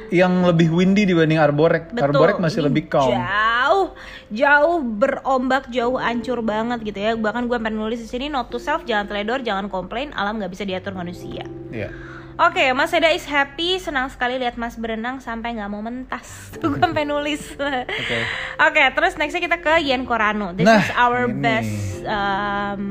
[0.09, 1.93] yang lebih windy dibanding Arborek.
[1.93, 2.17] Betul.
[2.17, 3.13] Arborek masih Ini lebih calm.
[3.13, 3.87] Jauh,
[4.33, 7.13] jauh berombak, jauh ancur banget gitu ya.
[7.13, 10.49] Bahkan gue pengen nulis di sini note to self, jangan teledor, jangan komplain, alam nggak
[10.49, 11.45] bisa diatur manusia.
[11.69, 11.93] Iya.
[12.39, 16.27] Oke, Mas Eda is happy, senang sekali lihat Mas berenang sampai nggak mau mentas.
[16.55, 17.43] Tuh gue sampai nulis.
[17.53, 18.19] Oke.
[18.63, 18.83] Oke.
[18.95, 20.55] terus nextnya kita ke Yen Korano.
[20.55, 21.35] This Nah, is our ini.
[21.35, 21.75] best
[22.07, 22.83] um,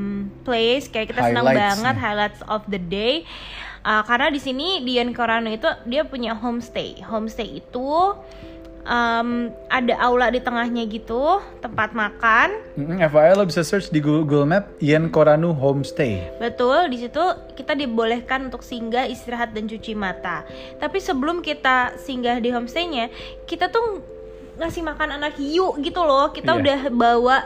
[0.43, 0.91] place.
[0.91, 2.03] Kayak kita senang Highlights banget nih.
[2.03, 3.23] highlights of the day.
[3.81, 6.99] Uh, karena di sini di Yen Korano itu dia punya homestay.
[6.99, 7.91] Homestay itu
[8.87, 12.55] um, ada aula di tengahnya gitu, tempat makan.
[12.79, 16.39] Mm-mm, FYI lo bisa search di Google Map Yen Koranu Homestay.
[16.39, 17.21] Betul, di situ
[17.53, 20.47] kita dibolehkan untuk singgah, istirahat dan cuci mata.
[20.79, 23.11] Tapi sebelum kita singgah di homestaynya,
[23.43, 24.01] kita tuh
[24.57, 26.33] ngasih makan anak hiu gitu loh.
[26.33, 26.59] Kita Iya.
[26.59, 27.37] udah bawa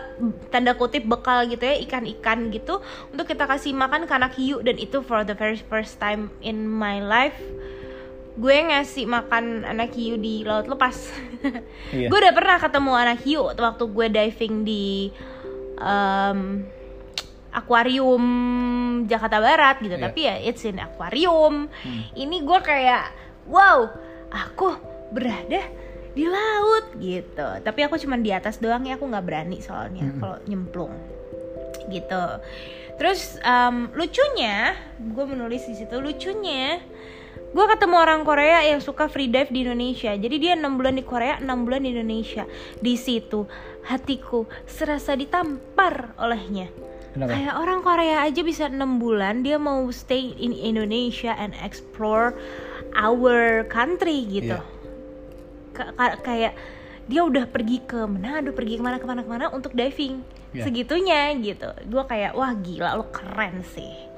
[0.48, 2.80] tanda kutip bekal gitu ya, ikan-ikan gitu
[3.12, 6.64] untuk kita kasih makan ke anak hiu dan itu for the very first time in
[6.64, 7.36] my life
[8.32, 10.96] gue ngasih makan anak hiu di laut lepas.
[11.92, 12.08] Iya.
[12.08, 15.12] gue udah pernah ketemu anak hiu waktu gue diving di
[15.76, 16.64] em,
[17.52, 18.24] akuarium
[19.12, 20.00] Jakarta Barat gitu.
[20.00, 20.04] Iya.
[20.08, 21.68] Tapi ya it's in akuarium.
[22.16, 23.12] Ini gue kayak
[23.52, 23.92] wow,
[24.32, 24.72] aku
[25.12, 25.68] berada
[26.16, 27.48] di laut gitu.
[27.60, 30.96] Tapi aku cuman di atas doang ya, aku nggak berani soalnya kalau nyemplung
[31.92, 32.24] gitu.
[32.96, 36.80] Terus em, lucunya, gue menulis di situ lucunya
[37.52, 40.16] gue ketemu orang Korea yang suka free dive di Indonesia.
[40.16, 42.48] Jadi dia enam bulan di Korea enam bulan di Indonesia.
[42.80, 43.44] Di situ
[43.88, 46.72] hatiku serasa ditampar olehnya.
[47.12, 47.36] Kenapa?
[47.36, 52.32] kayak orang Korea aja bisa enam bulan dia mau stay in Indonesia and explore
[52.96, 54.56] our country gitu.
[55.76, 56.56] Ka- kayak
[57.12, 60.24] dia udah pergi ke Manado pergi ke mana ke mana ke mana untuk diving.
[60.52, 60.68] Iya.
[60.68, 61.68] segitunya gitu.
[61.88, 64.12] Gue kayak wah gila lo keren sih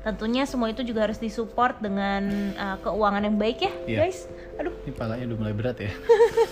[0.00, 2.22] tentunya semua itu juga harus disupport dengan
[2.54, 3.98] uh, keuangan yang baik ya Iya.
[4.02, 4.18] guys
[4.56, 5.90] aduh Ini palanya udah mulai berat ya.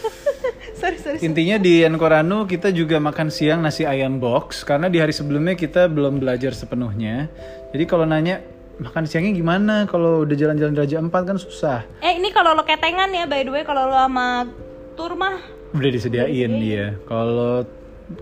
[0.78, 4.98] sorry sorry Intinya di Yen Koranu kita juga makan siang nasi ayam box karena di
[4.98, 7.26] hari sebelumnya kita belum belajar sepenuhnya.
[7.70, 8.42] Jadi kalau nanya
[8.76, 11.82] makan siangnya gimana kalau udah jalan-jalan Raja Empat kan susah.
[11.98, 14.46] Eh ini kalau lo ketengan ya by the way kalau lo sama
[14.94, 15.40] tur mah
[15.72, 16.94] Udah disediain dia.
[17.04, 17.66] Kalau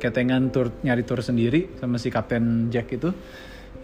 [0.01, 3.13] ketengan tur nyari tur sendiri sama si Kapten Jack itu,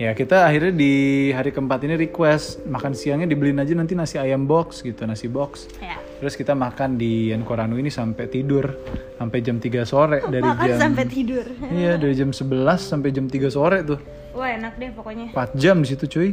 [0.00, 0.94] ya kita akhirnya di
[1.36, 5.68] hari keempat ini request makan siangnya dibeliin aja nanti nasi ayam box gitu, nasi box.
[5.76, 8.64] ya Terus kita makan di Yankoranu ini sampai tidur
[9.16, 11.44] sampai jam 3 sore dari makan jam sampai tidur.
[11.68, 14.00] Iya, dari jam 11 sampai jam 3 sore tuh.
[14.36, 15.32] Wah enak deh pokoknya.
[15.32, 16.30] 4 jam di situ cuy.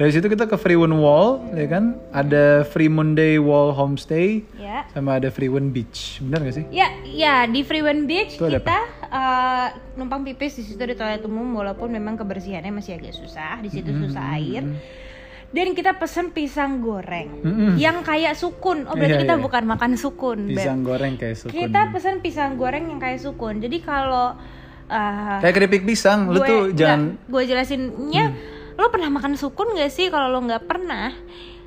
[0.00, 1.92] Dari situ kita ke Freewood Wall, ya kan?
[2.08, 4.88] Ada Fremont Day Wall Homestay, Ya.
[4.88, 6.24] sama ada Freewood Beach.
[6.24, 6.64] Benar gak sih?
[6.72, 11.52] Ya, ya di Freewen Beach Itu kita eh, numpang pipis di situ di toilet umum
[11.52, 14.64] walaupun memang kebersihannya masih agak susah, di situ susah air.
[15.50, 17.72] Dan kita pesen pisang goreng Mm-mm.
[17.76, 18.88] yang kayak sukun.
[18.88, 19.42] Oh berarti Iya, kita iya.
[19.42, 20.48] bukan makan sukun.
[20.48, 21.52] Pisang goreng kayak sukun.
[21.52, 23.60] Kita pesen pisang goreng yang kayak sukun.
[23.60, 24.32] Jadi kalau
[24.88, 28.32] eh, Kayak keripik pisang, lu gue- tuh jangan gue jelasinnya
[28.80, 31.12] lo pernah makan sukun gak sih kalau lo nggak pernah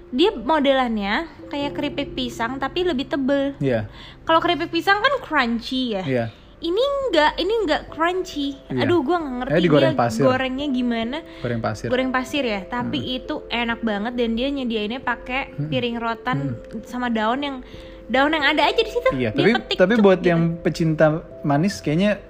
[0.10, 3.90] dia modelannya kayak keripik pisang tapi lebih tebel Iya,
[4.24, 6.26] kalau keripik pisang kan crunchy ya iya.
[6.60, 8.86] ini enggak ini enggak crunchy Iya.
[8.86, 10.22] aduh gue nggak ngerti dia pasir.
[10.22, 11.88] gorengnya gimana Goreng pasir.
[11.90, 17.42] goreng pasir ya tapi itu enak banget dan dia nyediainnya pakai piring rotan sama daun
[17.42, 17.58] yang
[18.06, 20.30] daun yang ada aja di situ Iya, Dia tapi petik, tapi buat gitu.
[20.30, 21.06] yang pecinta
[21.42, 22.22] manis kayaknya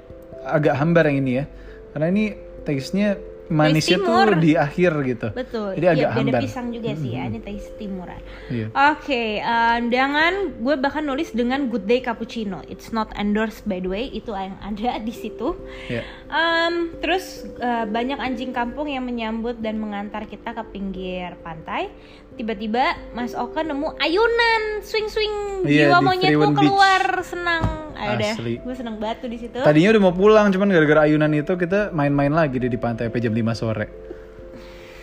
[0.43, 1.45] agak hambar yang ini ya.
[1.91, 2.23] Karena ini
[2.61, 4.27] taste-nya manisnya timur.
[4.29, 5.27] tuh di akhir gitu.
[5.31, 6.41] betul Jadi agak Iya, hambar.
[6.41, 8.67] pisang juga sih ya ini taste timuran Iya.
[8.91, 12.59] Oke, eh, dengan gue bahkan nulis dengan Good Day Cappuccino.
[12.65, 15.55] It's not endorsed by the way, itu yang ada di situ.
[15.87, 16.03] Iya.
[16.27, 17.25] Em, terus
[17.55, 21.87] eh, banyak anjing kampung yang menyambut dan mengantar kita ke pinggir pantai.
[22.33, 26.59] Tiba-tiba Mas Oka nemu ayunan, swing-swing Iya, jiwa monyetku Freewen Beach.
[26.65, 27.63] keluar senang.
[27.93, 28.53] Ayo deh, Asli.
[28.57, 29.57] gue seneng banget tuh di situ.
[29.61, 33.21] Tadinya udah mau pulang, cuman gara-gara ayunan itu kita main-main lagi deh di pantai sampai
[33.21, 33.85] jam 5 sore.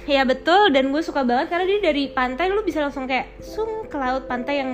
[0.05, 3.87] Ya betul, dan gue suka banget karena dia dari pantai lu bisa langsung kayak sung
[3.87, 4.71] ke laut pantai yang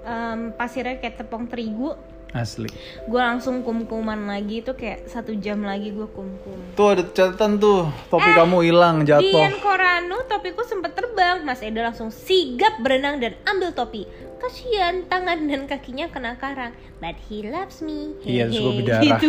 [0.00, 1.92] em, pasirnya kayak tepung terigu.
[2.30, 2.70] Asli.
[3.04, 7.90] gue langsung kum-kuman lagi itu kayak satu jam lagi gue kum-kum Tuh ada catatan tuh,
[8.06, 9.24] topi Eh, kamu hilang jatuh.
[9.24, 14.06] Dian Koranu topiku sempet terbang Mas Eda langsung sigap berenang dan ambil topi
[14.40, 19.18] Kasian tangan dan kakinya kena karang But he loves me Iya, terus gue berdarah.
[19.20, 19.28] Gitu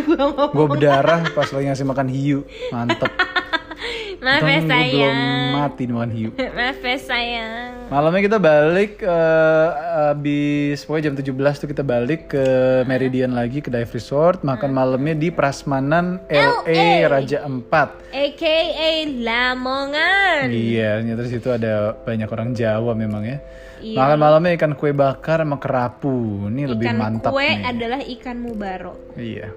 [0.52, 2.40] Gue berdarah pas lagi ngasih makan hiu.
[2.70, 3.12] Mantep.
[4.24, 5.18] Maaf ya belum sayang
[5.52, 6.30] mati makan hiu.
[6.58, 9.70] Maaf ya sayang Malamnya kita balik eh
[10.10, 12.46] abis pokoknya jam 17 tuh kita balik ke
[12.88, 18.00] Meridian lagi ke dive resort, makan malamnya di Prasmanan LA Raja Empat.
[18.12, 23.38] AKA Lamongan Iya, ternyata di situ ada banyak orang Jawa memang ya.
[23.82, 23.98] Iya.
[23.98, 26.48] Makan malamnya ikan kue bakar sama kerapu.
[26.48, 27.66] Ini lebih Ikan mantap kue nih.
[27.66, 29.52] adalah ikan mubaro Iya.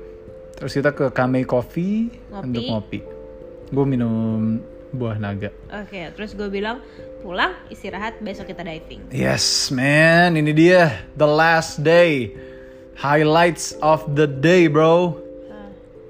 [0.55, 2.43] Terus kita ke Kame Coffee Ngopi.
[2.43, 2.99] untuk ngopi.
[3.75, 4.63] Gue minum
[4.95, 5.51] buah naga.
[5.75, 6.79] Oke terus gue bilang
[7.27, 10.39] pulang istirahat besok kita diving Yes, man.
[10.39, 12.31] Ini dia the last day.
[12.95, 15.25] Highlights of the day, bro.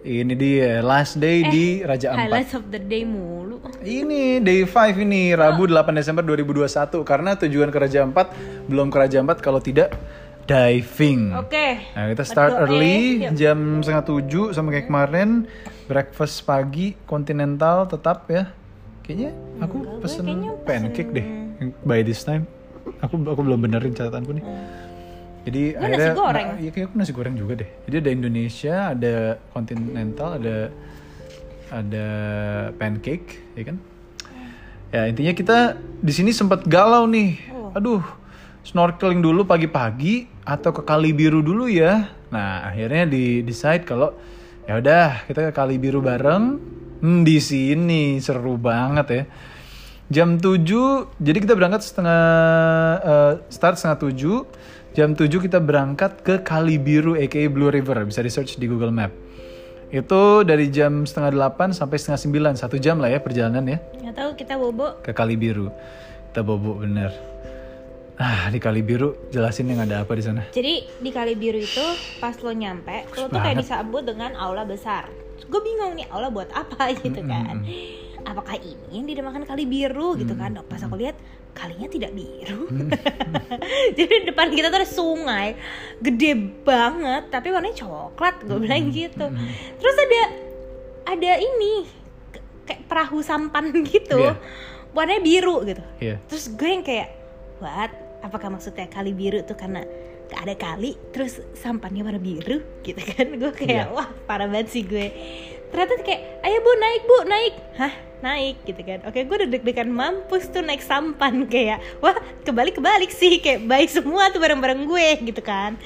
[0.05, 2.21] Ini dia last day di Raja Ampat.
[2.21, 7.33] Eh, Highlights of the day mulu Ini day 5 ini Rabu 8 Desember 2021 karena
[7.41, 8.37] tujuan ke Raja Ampat
[8.69, 9.97] belum ke Raja Ampat kalau tidak
[10.45, 11.33] diving.
[11.33, 15.49] Oke Nah, kita start Betul, early eh, jam setengah tujuh sama kayak kemarin.
[15.85, 18.49] Breakfast pagi continental tetap ya.
[19.05, 21.27] Kayaknya aku Enggak, gue pesen kayaknya pesen- pancake deh
[21.85, 22.49] by this time.
[23.01, 24.45] Aku aku belum benerin catatanku nih.
[25.45, 26.47] Jadi Gue nasi akhirnya goreng.
[26.49, 27.71] nah, iya kayak aku nasi goreng juga deh.
[27.85, 29.15] Jadi ada Indonesia, ada
[29.53, 30.57] continental, ada
[31.69, 32.07] ada
[32.75, 33.77] pancake, ya kan?
[34.89, 35.59] Ya intinya kita
[36.01, 37.45] di sini sempat galau nih.
[37.51, 37.77] Oh.
[37.77, 38.01] Aduh,
[38.65, 42.09] snorkeling dulu pagi-pagi atau ke Kali Biru dulu ya.
[42.33, 44.17] Nah akhirnya di decide kalau
[44.65, 46.45] ya udah kita ke Kali Biru bareng.
[47.05, 49.23] Hmm, di sini seru banget ya.
[50.13, 52.23] Jam 7, jadi kita berangkat setengah
[53.01, 54.95] eh, start setengah 7.
[54.95, 58.05] Jam 7 kita berangkat ke Kali Biru aka Blue River.
[58.09, 59.13] Bisa di search di Google Map.
[59.93, 64.15] Itu dari jam setengah 8 sampai setengah 9, satu jam lah ya perjalanan ya Nggak
[64.17, 65.73] tahu kita bobo ke Kali Biru.
[66.31, 67.15] Kita bobo bener.
[68.15, 70.47] Ah di Kali Biru jelasin yang ada apa di sana.
[70.49, 71.83] Jadi di Kali Biru itu
[72.19, 75.11] pas lo nyampe, lo tuh kayak disambut dengan aula besar.
[75.45, 77.67] Gue bingung nih aula buat apa gitu kan?
[78.23, 80.55] Apakah ini yang dinamakan Kali Biru gitu kan?
[80.63, 81.19] Pas aku lihat
[81.55, 82.67] kalinya tidak biru.
[83.99, 85.55] Jadi depan kita tuh ada sungai
[85.99, 88.43] gede banget, tapi warnanya coklat.
[88.43, 89.27] Gue bilang gitu.
[89.79, 90.23] Terus ada
[91.05, 91.87] ada ini
[92.63, 94.39] kayak perahu sampan gitu, Iya.
[94.95, 95.83] warnanya biru gitu.
[95.99, 96.17] Iya.
[96.27, 97.11] Terus gue yang kayak,
[97.59, 97.93] what?
[98.25, 99.85] Apakah maksudnya kali biru tuh karena
[100.33, 103.37] gak ada kali, terus sampannya warna biru gitu kan?
[103.37, 103.85] Gue kayak, Iya.
[103.93, 105.13] wah parah banget sih gue.
[105.69, 107.55] Ternyata kayak, ayo bu naik bu naik.
[107.77, 112.81] Hah naik gitu kan oke gue udah deg-degan mampus tuh naik sampan kayak wah kebalik
[112.81, 115.77] kebalik sih kayak baik semua tuh bareng-bareng gue gitu kan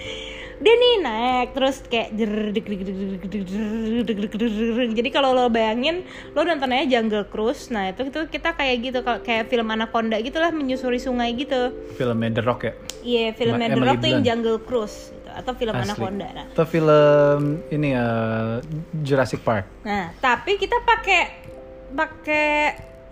[0.59, 2.11] dia nih naik terus kayak
[4.91, 6.03] jadi kalau lo bayangin
[6.35, 10.51] lo nontonnya Jungle Cruise nah itu itu kita kayak gitu kalau kayak film Anaconda gitulah
[10.51, 12.73] menyusuri sungai gitu film The Rock ya
[13.07, 15.31] iya yeah, filmnya The Rock tuh yang Jungle Cruise gitu.
[15.31, 15.85] atau film Asli.
[15.87, 16.47] Anaconda nah.
[16.51, 18.55] atau film ini ya uh,
[19.07, 21.21] Jurassic Park nah tapi kita pakai
[21.95, 22.49] pakai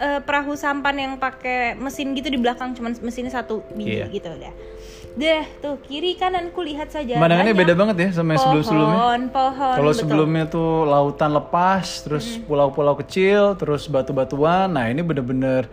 [0.02, 4.10] uh, perahu sampan yang pakai mesin gitu di belakang cuman mesinnya satu biji yeah.
[4.10, 4.75] gitu udah
[5.16, 7.16] Deh, tuh kiri kananku lihat saja.
[7.16, 8.96] Pemandangannya beda banget ya sama yang sebelum-sebelumnya.
[9.00, 9.76] Pohon, pohon.
[9.80, 14.68] Kalau sebelumnya tuh lautan lepas, terus pulau-pulau kecil, terus batu-batuan.
[14.76, 15.72] Nah ini bener-bener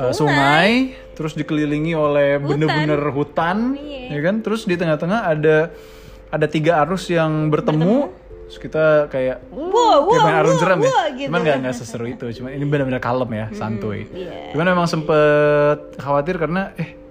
[0.00, 4.16] uh, sungai, terus dikelilingi oleh bener-bener hutan, Iya.
[4.16, 4.40] ya kan?
[4.40, 5.68] Terus di tengah-tengah ada
[6.32, 8.08] ada tiga arus yang bertemu.
[8.48, 10.88] Terus kita kayak Wow, kayak wow, main arung wow, jeram ya.
[10.88, 11.28] wow, gitu.
[11.28, 12.24] Cuman nggak nggak seseru itu.
[12.40, 14.08] Cuma ini benar-benar kalem ya, santuy.
[14.16, 14.48] iya.
[14.56, 17.01] Cuman memang sempet khawatir karena eh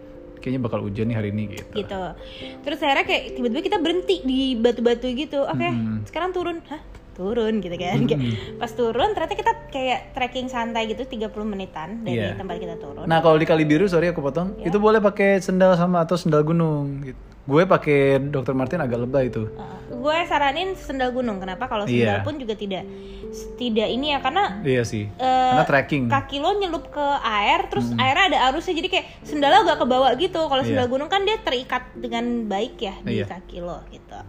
[0.42, 1.72] kayaknya bakal hujan nih hari ini gitu.
[1.78, 2.02] gitu.
[2.66, 5.46] Terus akhirnya kayak tiba-tiba kita berhenti di batu-batu gitu.
[5.46, 5.70] Oke,
[6.10, 6.60] sekarang turun.
[6.68, 6.82] Hah?
[7.12, 8.02] Turun gitu kan.
[8.10, 8.22] Kayak
[8.58, 12.36] Pas turun ternyata kita kayak trekking santai gitu 30 menitan dari Iya.
[12.36, 13.06] tempat kita turun.
[13.06, 14.74] Nah kalau di Kali Biru, sorry aku potong, Iya.
[14.74, 17.06] itu boleh pakai sendal sama atau sendal gunung.
[17.06, 17.31] Gitu.
[17.42, 18.54] Gue pakai Dr.
[18.54, 19.50] Martin agak lebay itu.
[19.52, 21.38] Uh, gue saranin sendal gunung.
[21.38, 21.66] Kenapa?
[21.66, 22.26] Kalau sendal Iya.
[22.26, 22.86] pun juga tidak
[23.56, 25.08] tidak ini ya karena Iya sih.
[25.08, 26.06] eh, Karena trekking.
[26.06, 30.12] kaki lo nyelup ke air, terus airnya ada arusnya jadi kayak sendalnya agak ke bawah
[30.16, 30.42] gitu.
[30.44, 30.92] Kalau sendal Iya.
[30.92, 33.26] gunung kan dia terikat dengan baik ya di Iya.
[33.28, 34.20] kaki lo gitu.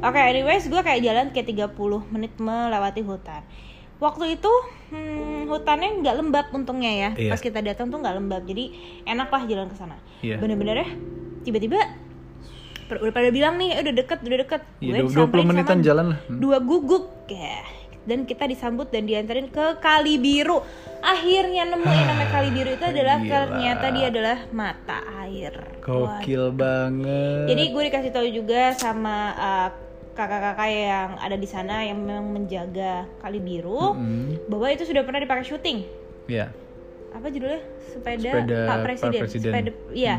[0.00, 1.72] Oke, anyways gue kayak jalan kayak 30
[2.08, 3.40] menit melewati hutan.
[3.96, 4.52] Waktu itu
[4.90, 7.10] hmm, hutannya nggak lembab untungnya ya.
[7.14, 7.30] Iya.
[7.30, 8.72] Pas kita datang tuh nggak lembab, jadi
[9.06, 9.96] enak lah jalan ke sana.
[10.20, 10.36] Iya.
[10.36, 10.88] Bener-bener ya,
[11.42, 11.78] tiba-tiba
[12.96, 14.60] udah pada bilang nih, "Eh, udah deket, udah deket.
[14.76, 16.18] Iya, Gue dua- 20 disamperin menitan jalan lah.
[16.24, 16.38] Hmm.
[16.38, 17.60] Dua guguk, ya.
[18.00, 20.64] Dan kita disambut dan diantarin ke Kali Biru.
[20.98, 23.28] Akhirnya nemuin namanya Kali Biru itu adalah Gila.
[23.30, 25.52] ternyata dia adalah mata air.
[25.80, 27.44] Wah, Gokil banget.
[27.46, 29.68] jadi gue dikasih tahu juga sama uh,
[30.10, 35.20] kakak-kakak yang ada di sana yang memang menjaga Kali Biru Hmm, bahwa itu sudah pernah
[35.20, 35.84] dipakai syuting.
[36.26, 36.52] Iya.
[37.10, 37.60] Apa judulnya?
[37.86, 39.20] Sepeda, Sepeda Pak Pak Presiden.
[39.20, 39.50] Presiden.
[39.50, 40.16] Sepeda, iya.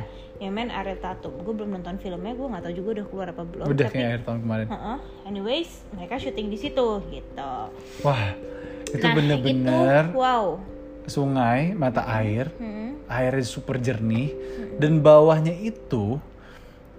[0.50, 1.38] Main Ariel Tatum.
[1.46, 3.66] Gue belum nonton filmnya, gue nggak tahu juga udah keluar apa belum.
[3.70, 4.68] Udah tapi, kayak akhir tahun kemarin.
[4.74, 4.98] Heeh.
[5.30, 7.54] anyways, mereka syuting di situ gitu.
[8.02, 8.26] Wah,
[8.90, 10.46] itu nah, bener-bener itu, wow.
[11.06, 12.98] sungai, mata air, Hmm.
[13.06, 14.34] airnya super jernih,
[14.82, 16.18] dan bawahnya itu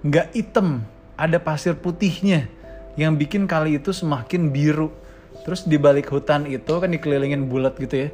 [0.07, 0.87] nggak hitam,
[1.19, 2.47] ada pasir putihnya
[2.95, 4.95] yang bikin kali itu semakin biru.
[5.43, 8.09] Terus di balik hutan itu kan dikelilingin bulat gitu ya.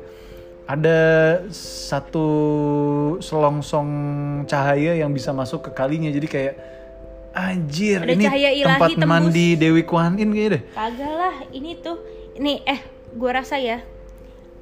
[0.68, 1.00] Ada
[1.88, 2.28] satu
[3.24, 3.88] selongsong
[4.44, 6.12] cahaya yang bisa masuk ke kalinya.
[6.12, 6.54] Jadi kayak
[7.32, 9.08] anjir Ada ini cahaya ilahi tempat tembus.
[9.08, 10.62] mandi Dewi Kwan Yin kayaknya deh.
[10.76, 11.96] Kagak lah, ini tuh,
[12.36, 12.80] ini eh,
[13.16, 13.80] gue rasa ya,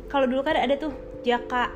[0.07, 0.95] kalau dulu kan ada tuh
[1.27, 1.75] jaka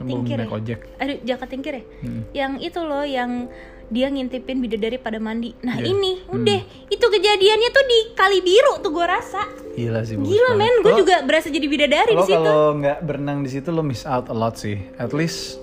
[0.00, 0.46] Sebelum tingkir ya?
[0.48, 0.80] ojek.
[0.96, 1.84] Aduh, jaka tingkir ya?
[2.00, 2.22] Hmm.
[2.32, 3.52] Yang itu loh, yang
[3.90, 5.50] dia ngintipin bidadari pada mandi.
[5.60, 5.90] Nah Iya.
[5.90, 9.42] ini, udah, itu kejadiannya tuh di Kali Biru tuh gue rasa.
[9.72, 12.38] Gila sih Gila men, gue juga berasa jadi bidadari di situ.
[12.38, 14.78] kalau nggak berenang di situ lo miss out a lot sih.
[14.94, 15.58] At least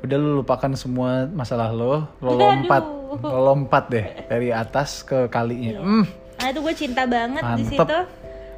[0.00, 2.42] udah lo lupakan semua masalah lo, lo Aduh.
[2.42, 2.84] lompat,
[3.16, 5.78] lo lompat deh dari atas ke kalinya.
[5.78, 6.04] Hmm,
[6.36, 7.98] Nah itu gue cinta banget di situ.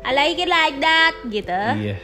[0.02, 1.60] I like it like that, gitu.
[1.78, 1.94] iya.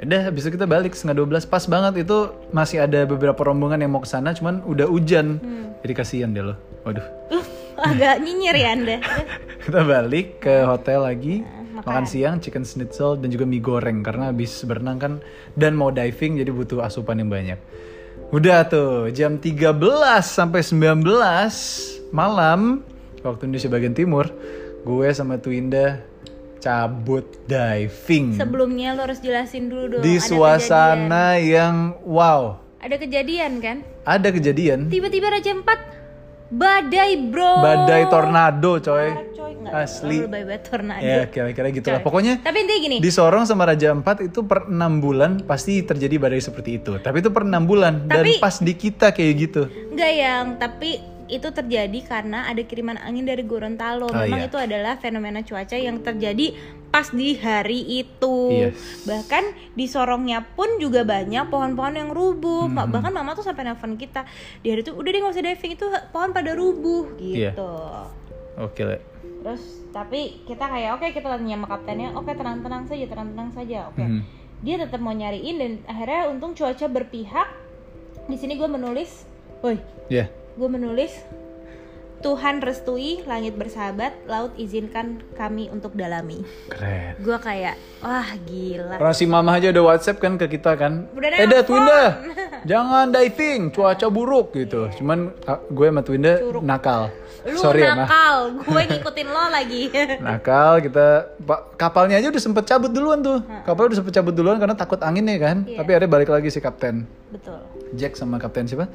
[0.00, 3.92] Udah, habis itu kita balik setengah 12 pas banget itu masih ada beberapa rombongan yang
[3.92, 5.36] mau ke sana, cuman udah hujan.
[5.40, 5.76] Hmm.
[5.84, 6.56] Jadi kasihan deh lo.
[6.88, 7.04] Waduh.
[7.28, 7.44] Uh,
[7.84, 8.96] agak nyinyir ya anda.
[9.64, 11.44] kita balik ke hotel lagi
[11.80, 15.12] Nah, makan siang chicken schnitzel dan juga mie goreng karena habis berenang kan
[15.56, 17.56] dan mau diving jadi butuh asupan yang banyak
[18.36, 19.80] udah tuh jam 13
[20.20, 21.00] sampai 19
[22.12, 22.84] malam
[23.24, 24.28] waktu Indonesia bagian timur
[24.84, 26.04] gue sama Twinda
[26.60, 30.00] cabut diving Sebelumnya lo harus jelasin dulu dong.
[30.00, 32.78] di ada suasana yang wow kejadian.
[32.80, 33.76] Ada kejadian kan?
[34.02, 35.80] ada kejadian Tiba-tiba Raja Empat
[36.48, 37.60] badai bro.
[37.60, 39.52] badai tornado coy Parah, coy.
[39.52, 40.18] Nggak Asli.
[40.24, 41.04] badai tornado.
[41.04, 42.06] ya kira-kira gitu lah Coy.
[42.06, 42.96] pokoknya Tapi intinya gini.
[42.98, 46.96] di Sorong sama Raja Empat itu per enam bulan pasti terjadi badai seperti itu.
[46.96, 49.62] Tapi itu per enam bulan Tapi- dan pas di kita kayak gitu.
[49.90, 50.90] Enggak yang, tapi
[51.30, 54.04] itu terjadi karena ada kiriman angin dari Gorontalo.
[54.04, 54.48] Oh, Memang iya.
[54.48, 56.52] itu adalah fenomena cuaca yang terjadi
[56.86, 58.36] pas di hari itu.
[58.68, 59.02] Yes.
[59.02, 62.66] Bahkan di Sorongnya pun juga banyak pohon-pohon yang rubuh.
[62.66, 62.74] Hmm.
[62.76, 64.26] Ma- Bahkan mama tuh sampai nelfon kita.
[64.58, 67.54] Di hari itu udah deh nggak usah diving itu pohon pada rubuh Iya.
[67.54, 67.70] gitu.
[68.58, 68.98] Oke Le.
[69.40, 73.78] Terus tapi kita kayak oke kita tanya sama kaptennya, oke tenang-tenang saja, tenang-tenang saja.
[73.88, 74.02] Oke.
[74.02, 74.20] Mhm.
[74.60, 77.48] Dia tetap mau nyariin dan akhirnya untung cuaca berpihak.
[78.26, 79.24] Di sini gue menulis,
[79.58, 80.28] woi, Ya.
[80.60, 81.12] Gue menulis
[82.20, 86.44] Tuhan restui, langit bersahabat, laut izinkan kami untuk dalami.
[86.68, 87.16] Keren.
[87.16, 89.00] Gue kayak, wah gila.
[89.16, 91.08] Si mama aja udah WhatsApp kan ke kita kan.
[91.16, 91.64] Udah eh dah.
[91.64, 92.02] Twinda,
[92.70, 94.92] jangan diving, cuaca buruk gitu.
[95.00, 97.08] Cuman ah, gue sama Twinda nakal.
[97.40, 98.04] Lu Sorry ya, Ma.
[98.04, 99.82] nakal, gue ngikutin lo lagi.
[100.28, 101.06] Nakal kita
[101.80, 103.40] kapalnya aja udah sempet cabut duluan tuh.
[103.64, 105.64] Kapal udah sempet cabut duluan karena takut angin ya kan.
[105.64, 105.80] Iya.
[105.80, 107.64] Tapi akhirnya balik lagi si kapten Betul.
[107.96, 108.92] Jack sama kapten siapa?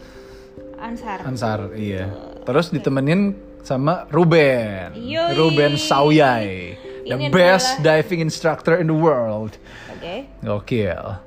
[0.80, 1.20] Ansar.
[1.24, 2.12] Ansar, iya.
[2.44, 4.94] Terus ditemenin sama Ruben.
[4.94, 5.34] Yoi.
[5.34, 6.78] Ruben Sawyai.
[7.06, 9.58] The Ini best diving instructor in the world.
[9.94, 10.26] Oke.
[10.42, 11.22] Gokil.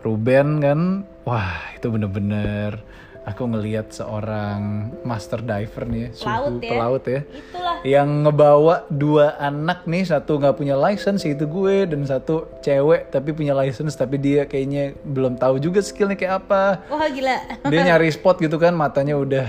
[0.00, 0.80] Ruben kan,
[1.28, 2.80] wah itu bener-bener
[3.28, 6.70] aku ngelihat seorang master diver nih, suhu Pelaut ya.
[6.72, 7.76] pelaut ya, Itulah.
[7.84, 13.36] yang ngebawa dua anak nih, satu nggak punya license itu gue dan satu cewek tapi
[13.36, 16.80] punya license tapi dia kayaknya belum tahu juga skillnya kayak apa.
[16.88, 17.36] Wah gila.
[17.68, 19.48] Dia nyari spot gitu kan, matanya udah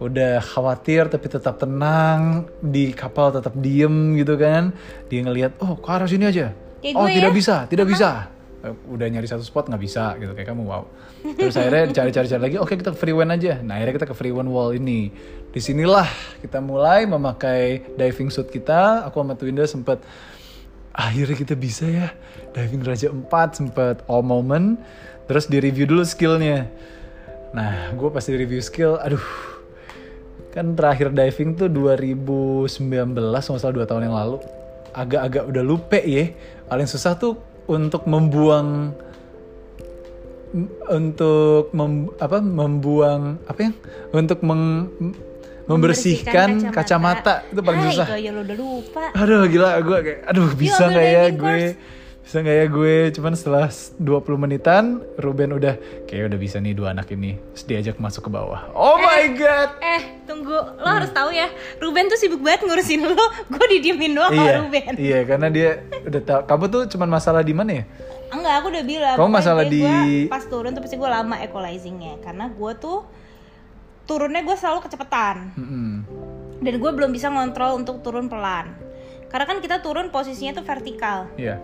[0.00, 4.70] udah khawatir tapi tetap tenang di kapal tetap diem gitu kan.
[5.10, 6.54] Dia ngelihat, oh ke arah sini aja.
[6.80, 7.36] Kayak oh tidak ya.
[7.36, 8.10] bisa, tidak bisa.
[8.60, 10.84] Eh, Udah nyari satu spot nggak bisa gitu kayak kamu wow.
[11.36, 13.60] Terus akhirnya cari-cari-cari lagi, oke kita ke free one aja.
[13.64, 15.08] Nah akhirnya kita ke free one wall ini.
[15.50, 16.06] Di sinilah
[16.44, 19.08] kita mulai memakai diving suit kita.
[19.08, 20.04] Aku sama Twinda sempet
[20.92, 22.12] akhirnya kita bisa ya
[22.52, 24.76] diving Raja 4 sempet all moment.
[25.24, 26.68] Terus di review dulu skillnya.
[27.56, 29.22] Nah gue pas di review skill, aduh
[30.50, 32.74] kan terakhir diving tuh 2019
[33.14, 34.42] nggak salah dua tahun yang lalu
[34.90, 36.34] agak-agak udah lupa ya
[36.66, 38.94] paling susah tuh untuk membuang
[40.90, 43.70] untuk mem- apa membuang apa ya?
[44.10, 45.14] Untuk meng-
[45.70, 47.46] membersihkan, kacamata.
[47.46, 48.06] itu paling ah, susah.
[48.10, 49.04] Itu aja lo udah lupa.
[49.14, 51.38] aduh gila gue kayak aduh bisa nggak ya gue?
[51.38, 51.99] bisa
[52.32, 53.98] nggak ya gue cuman setelah 20
[54.38, 54.84] menitan
[55.16, 55.74] Ruben udah
[56.06, 59.74] kayak udah bisa nih dua anak ini terus diajak masuk ke bawah oh my god
[59.80, 60.54] Eh, tunggu.
[60.54, 63.18] Lo harus tahu ya, Ruben tuh sibuk banget ngurusin lo.
[63.50, 64.92] Gue didiemin doang iya sama Ruben.
[64.94, 65.70] iya karena dia
[66.00, 67.84] udah tahu kamu tuh cuman masalah di mana ya
[68.30, 69.16] Enggak, aku udah bilang.
[69.18, 72.22] Kamu masalah di- gua pas turun tuh pasti gue lama equalizingnya.
[72.22, 73.02] Karena gue tuh
[74.06, 75.50] turunnya gue selalu kecepatan.
[75.56, 75.92] Mm-mm.
[76.60, 78.70] Dan gue belum bisa ngontrol untuk turun pelan.
[79.26, 81.26] Karena kan kita turun posisinya tuh vertikal.
[81.34, 81.58] iya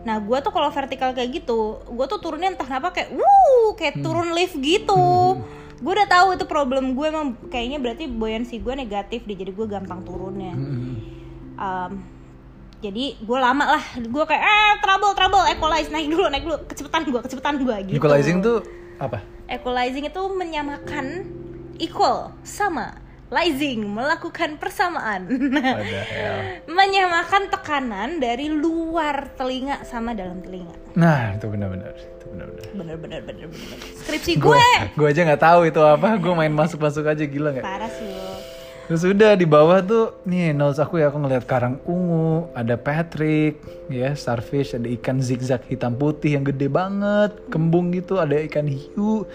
[0.00, 4.00] Nah, gue tuh kalau vertikal kayak gitu, gue tuh turunnya entah kenapa kayak, wuh, kayak
[4.00, 5.36] turun lift gitu.
[5.80, 9.66] Gue udah tahu itu problem gue emang kayaknya berarti buoyancy gue negatif deh, jadi gue
[9.68, 10.56] gampang turunnya.
[10.56, 10.92] Mm-mm.
[11.60, 11.92] Um,
[12.80, 17.04] jadi gue lama lah, gue kayak eh trouble trouble equalize naik dulu naik dulu kecepatan
[17.12, 17.96] gue kecepatan gue gitu.
[18.00, 18.64] equalizing tuh
[18.96, 21.28] apa Equalizing itu menyamakan
[21.76, 22.96] equal sama
[23.30, 25.30] Lizing melakukan persamaan.
[25.30, 26.38] Hell.
[26.78, 30.74] menyamakan tekanan dari luar telinga sama dalam telinga.
[30.98, 33.46] nah itu benar-benar itu benar-benar bener bener.
[34.02, 34.70] Skripsi gue gue.
[34.98, 38.34] gue aja nggak tahu itu apa gue main masuk-masuk aja gila nggak Parah sih lo.
[38.90, 43.62] Terus udah di bawah tuh nih notes aku ya aku ngeliat karang ungu, ada Patrick,
[43.86, 49.30] ya starfish, ada ikan zigzag hitam putih yang gede banget, kembung gitu, ada ikan hiu,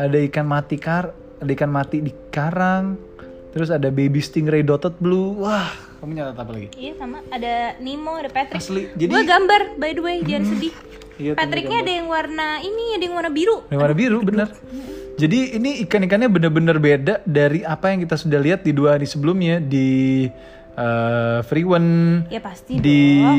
[0.00, 2.96] ada ikan mati kar, ada ikan mati di karang,
[3.54, 6.68] terus ada baby stingray dotted blue, wah kamu nyatet apa lagi?
[6.74, 8.58] Iya sama ada Nemo, ada Patrick.
[8.58, 10.74] Asli, jadi- gue gambar by the way, jangan sedih.
[11.14, 13.62] Iya, Patricknya ada yang warna ini, ada yang warna biru.
[13.70, 14.48] Yang warna biru, bener.
[15.14, 19.62] Jadi ini ikan-ikannya bener-bener beda dari apa yang kita sudah lihat di dua hari sebelumnya
[19.62, 20.26] di
[21.46, 23.38] Free One, Ya pasti di dong.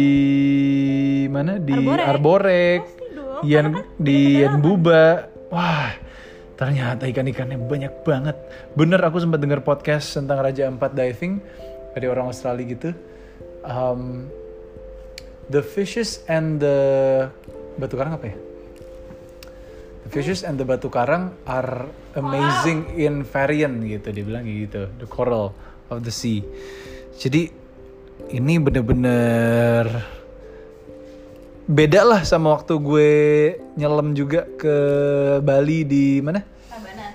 [1.35, 2.07] mana di Arborek.
[2.07, 5.05] Arborek, Pasti dong, Yan kan di Yan Buba.
[5.51, 5.91] Wah,
[6.55, 8.37] ternyata ikan-ikannya banyak banget.
[8.75, 11.43] Bener aku sempat dengar podcast tentang Raja Empat diving
[11.95, 12.89] dari orang Australia gitu.
[13.63, 14.31] Um,
[15.51, 16.77] the fishes and the
[17.79, 18.35] batu karang apa ya?
[20.05, 24.81] The fishes and the batu karang are amazing in variant gitu dia bilang kayak gitu
[25.03, 25.51] the coral
[25.91, 26.41] of the sea
[27.19, 27.51] jadi
[28.31, 29.85] ini bener-bener
[31.65, 33.11] beda lah sama waktu gue
[33.73, 34.75] nyelam juga ke
[35.41, 36.41] Bali di mana?
[36.69, 37.13] Tabanan,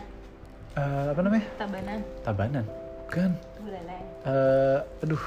[0.74, 1.46] Eh, apa namanya?
[1.54, 2.64] Tabanan, Tabanan?
[3.06, 3.30] Bukan.
[3.62, 4.04] Buleleng.
[4.26, 5.24] Eh, aduh.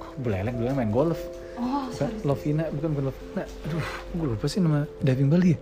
[0.00, 1.20] Kok beleleng dulu main golf?
[1.60, 3.42] Oh, bukan Lovina bukan bukan Lovina.
[3.68, 5.58] Aduh gue lupa sih nama diving Bali ya.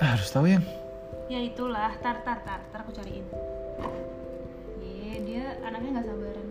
[0.00, 0.64] Ah, harus tahu yang.
[1.28, 3.22] Ya itulah, tar tar tar, tar aku cariin.
[4.80, 6.48] Iya, dia anaknya nggak sabaran.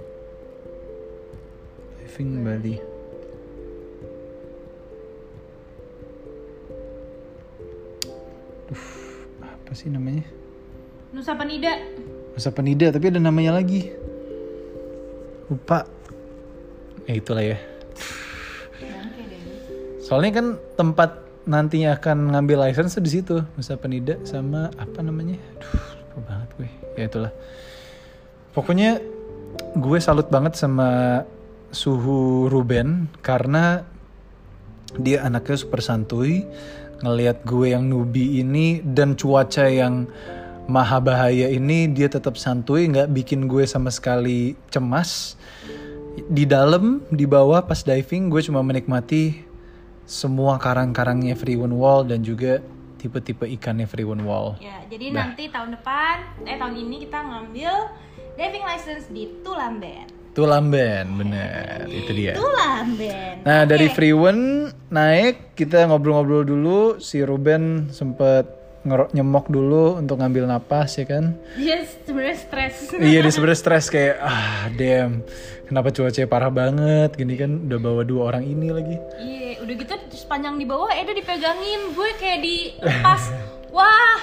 [1.98, 2.76] diving Bali
[8.70, 8.86] Duh,
[9.41, 10.22] apa sih namanya?
[11.09, 11.74] Nusa Penida.
[12.38, 13.89] Masa Penida tapi ada namanya lagi.
[15.49, 15.89] Lupa.
[17.09, 17.57] Ya itulah ya.
[20.05, 20.45] Soalnya kan
[20.78, 25.41] tempat nantinya akan ngambil license tuh di situ Nusa Penida sama apa namanya?
[25.57, 26.70] Aduh lupa banget gue.
[26.93, 27.34] Ya itulah.
[28.53, 29.01] Pokoknya
[29.74, 31.22] gue salut banget sama
[31.74, 33.86] suhu Ruben karena
[34.97, 36.45] dia anaknya super santuy
[37.04, 40.08] ngelihat gue yang nubi ini dan cuaca yang
[40.70, 45.39] maha bahaya ini dia tetap santuy nggak bikin gue sama sekali cemas.
[46.30, 49.47] Di dalam di bawah pas diving gue cuma menikmati
[50.10, 52.60] semua karang-karangnya Free One Wall dan juga
[53.00, 54.60] tipe-tipe ikannya Free One Wall.
[54.60, 57.74] Ya, jadi nanti tahun depan, eh tahun ini kita ngambil
[58.36, 60.18] diving license di Tulamben.
[60.40, 61.84] Tulamben bener.
[61.92, 62.40] Itu dia.
[62.40, 63.44] Tulamben.
[63.44, 66.80] Nah dari Free One naik kita ngobrol-ngobrol dulu.
[67.04, 68.48] Si Ruben sempet
[68.88, 71.36] ngerok nyemok dulu untuk ngambil napas ya kan?
[71.60, 72.76] Dia sebenarnya stres.
[72.96, 75.28] iya dia sebenarnya stres kayak ah damn
[75.68, 77.14] kenapa cuaca parah banget?
[77.20, 78.98] Gini kan udah bawa dua orang ini lagi.
[79.22, 83.22] Iya, udah gitu sepanjang di bawah Eda dipegangin, gue kayak dilepas.
[83.70, 84.20] Wah,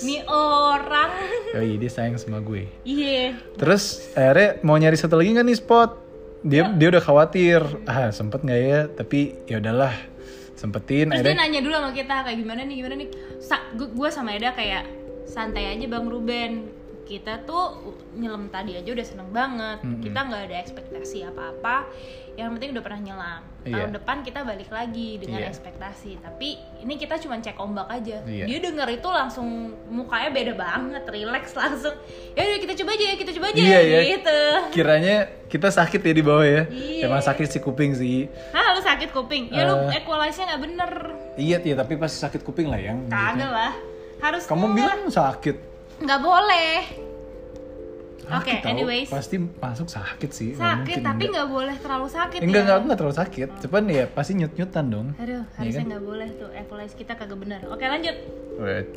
[0.00, 1.10] nih orang.
[1.56, 3.34] oh iya dia sayang sama gue Iya.
[3.54, 5.90] terus akhirnya mau nyari satu lagi nggak nih spot
[6.40, 9.94] dia dia udah khawatir ah sempet nggak ya tapi ya udahlah
[10.54, 13.08] sempetin Terus dia akhirnya nanya dulu sama kita kayak gimana nih, gimana nih.
[13.38, 14.84] Sa- gu- gue sama Eda kayak
[15.24, 16.70] santai aja Bang Ruben.
[17.04, 17.64] Kita tuh
[18.12, 19.78] nyelam tadi aja udah seneng banget.
[20.00, 21.84] Kita nggak ada ekspektasi apa-apa.
[22.32, 23.40] Yang penting udah pernah nyelam.
[23.62, 23.94] Tahun Iya.
[23.94, 25.48] depan kita balik lagi dengan Iya.
[25.48, 26.18] ekspektasi.
[26.18, 26.48] Tapi
[26.80, 28.20] ini kita cuma cek ombak aja.
[28.22, 28.44] Iya.
[28.44, 29.48] Dia denger itu langsung
[29.86, 31.94] mukanya beda banget, relax langsung.
[32.32, 34.00] Ya udah kita coba aja, kita coba aja Iya, iya.
[34.10, 34.40] gitu.
[34.70, 37.06] kiranya kita sakit ya di bawah ya Iya.
[37.06, 39.48] emang sakit si kuping sih Hah, lu sakit kuping?
[39.48, 39.96] Ya lu Eh.
[39.96, 40.90] equalize-nya nggak bener.
[41.36, 43.72] iya iya tapi pasti sakit kuping lah yang Kagak lah.
[44.18, 45.56] Harus kamu bilang sakit
[46.04, 46.74] nggak boleh.
[48.24, 48.72] Oke, tau.
[48.72, 49.12] anyways.
[49.12, 51.44] pasti masuk sakit sih sakit mungkin tapi enggak.
[51.44, 52.62] nggak boleh terlalu sakit enggak ya.
[52.64, 55.88] enggak aku nggak terlalu sakit cuman ya pasti nyut nyutan dong Aduh, Iya harusnya kan?
[55.92, 57.60] nggak boleh tuh equalize kita kagak bener.
[57.68, 58.16] Oke, lanjut.
[58.56, 58.88] Wait.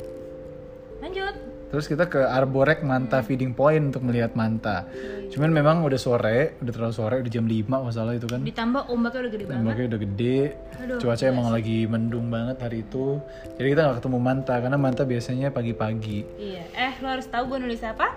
[1.04, 1.34] Lanjut.
[1.68, 4.88] Terus kita ke Arborek Manta Feeding Point untuk melihat manta.
[5.28, 8.40] Cuman memang udah sore, udah terlalu sore, udah jam 5 masalah itu kan.
[8.40, 9.60] Ditambah ombaknya udah gede banget.
[9.60, 10.38] Ombaknya udah gede,
[10.80, 13.20] Aduh, cuaca emang lagi mendung banget hari itu.
[13.60, 16.18] Jadi kita nggak ketemu manta karena manta biasanya pagi-pagi.
[16.40, 16.64] Iya.
[16.72, 18.16] Eh, lo harus tahu gue nulis apa?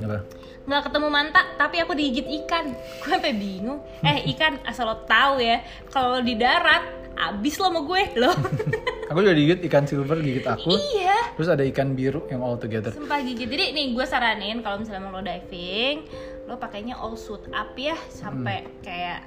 [0.00, 0.18] Apa?
[0.64, 2.72] Nggak ketemu manta, tapi aku digigit ikan.
[2.72, 3.84] Gue sampai bingung.
[4.00, 5.60] Eh, ikan asal lo tahu ya,
[5.92, 8.36] kalau di darat, abis lo sama gue loh.
[9.10, 10.68] Aku juga digigit ikan silver gigit aku.
[10.92, 11.32] iya.
[11.32, 12.92] Terus ada ikan biru yang all together.
[12.92, 13.44] Sumpah gigit.
[13.44, 16.04] Jadi nih gue saranin kalau misalnya mau lo diving,
[16.44, 19.24] lo pakainya all suit up ya sampai kayak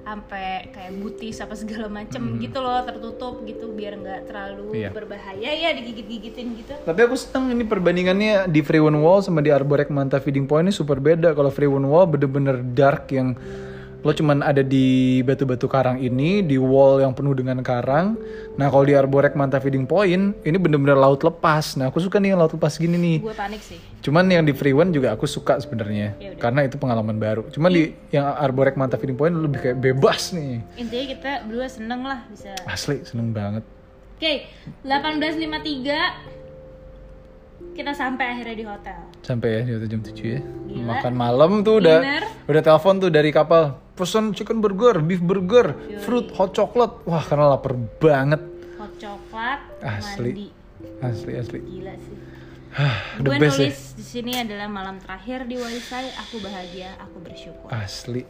[0.00, 4.90] sampai kayak butis apa segala macem gitu loh tertutup gitu biar nggak terlalu Iya.
[4.90, 6.72] berbahaya ya digigit-gigitin gitu.
[6.80, 10.66] Tapi aku seneng ini perbandingannya di Free One Wall sama di Arborek Manta Feeding Point
[10.66, 11.30] ini super beda.
[11.30, 13.36] Kalau Free One Wall bener-bener dark yang
[14.00, 18.16] lo cuman ada di batu-batu karang ini, di wall yang penuh dengan karang.
[18.56, 21.76] Nah kalau di Arborek Manta Feeding Point ini bener-bener laut lepas.
[21.76, 23.18] Nah aku suka nih yang laut lepas gini nih.
[23.20, 23.76] Gue panik sih.
[24.00, 27.44] Cuman yang di Free One juga aku suka sebenarnya Ya karena itu pengalaman baru.
[27.52, 30.64] Cuman di yang Arborek Manta Feeding Point lebih kayak bebas nih.
[30.80, 32.56] Intinya kita berdua seneng lah bisa.
[32.64, 33.62] Asli seneng banget.
[34.20, 34.44] Oke,
[34.84, 36.40] 1853
[37.72, 38.98] kita sampai akhirnya di hotel.
[39.24, 40.40] Sampai ya di hotel jam 7 ya.
[40.68, 40.84] Gila.
[40.92, 42.24] Makan malam tuh udah Dinner.
[42.48, 43.80] udah telepon tuh dari kapal.
[44.00, 47.04] Pesan chicken burger, beef burger, fruit, hot chocolate.
[47.04, 48.40] Wah, karena lapar banget.
[48.80, 50.32] Hot coklat, Asli.
[50.32, 50.48] mandi.
[50.98, 51.58] Asli asli.
[51.60, 52.16] Gila sih.
[53.20, 53.66] The Gue best ya.
[53.68, 56.08] nulis di sini adalah malam terakhir di Walisai.
[56.16, 57.68] Aku bahagia, aku bersyukur.
[57.68, 58.24] Asli.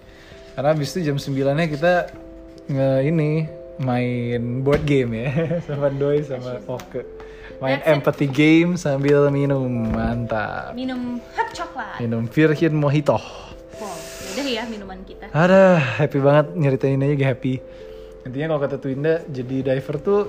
[0.50, 1.92] Karena habis itu jam 9-nya kita
[2.66, 3.30] nge ini
[3.78, 5.30] main board game ya
[5.70, 7.06] sama Doi sama Oke.
[7.60, 7.92] Main That's it.
[7.94, 9.68] empathy game sambil minum.
[9.92, 10.74] Mantap.
[10.74, 12.00] Minum hot coklat.
[12.00, 13.20] Minum Virgin Mojito.
[14.30, 15.26] Yaudah ya minuman kita.
[15.34, 15.62] Ada
[15.98, 17.54] happy banget nyeritain aja gak happy.
[18.22, 20.20] Intinya kalau kata Twinda jadi diver tuh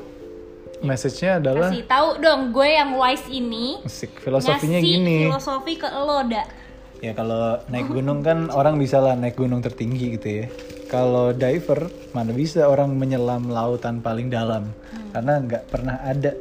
[0.81, 5.29] message-nya adalah Kasih tahu dong gue yang wise ini asik filosofinya ngasih gini.
[5.29, 6.49] filosofi ke lo dak.
[6.97, 10.45] Ya kalau naik gunung kan orang bisa lah naik gunung tertinggi gitu ya.
[10.89, 14.73] Kalau diver mana bisa orang menyelam lautan paling dalam
[15.13, 16.33] karena nggak pernah ada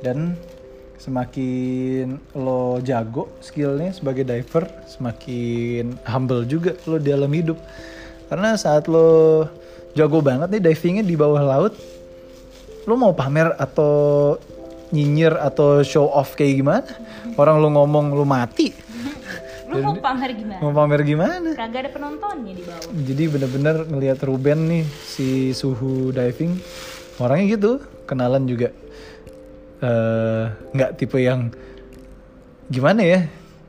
[0.00, 0.32] dan
[0.96, 7.60] semakin lo jago skillnya sebagai diver semakin humble juga lo dalam hidup.
[8.26, 9.46] Karena saat lo
[9.94, 11.74] jago banget nih divingnya di bawah laut
[12.86, 14.36] lo mau pamer atau
[14.94, 16.90] nyinyir atau show off kayak gimana?
[17.34, 18.70] Orang lo ngomong lo mati.
[19.66, 20.60] Lu mau pamer gimana?
[20.62, 21.50] mau pamer gimana?
[21.58, 22.94] Kagak ada penontonnya di bawah.
[23.02, 26.54] jadi bener-bener ngelihat Ruben nih si suhu diving.
[27.18, 27.72] Orangnya gitu
[28.06, 28.70] kenalan juga
[29.78, 31.52] eh, nggak tipe yang
[32.66, 33.20] gimana ya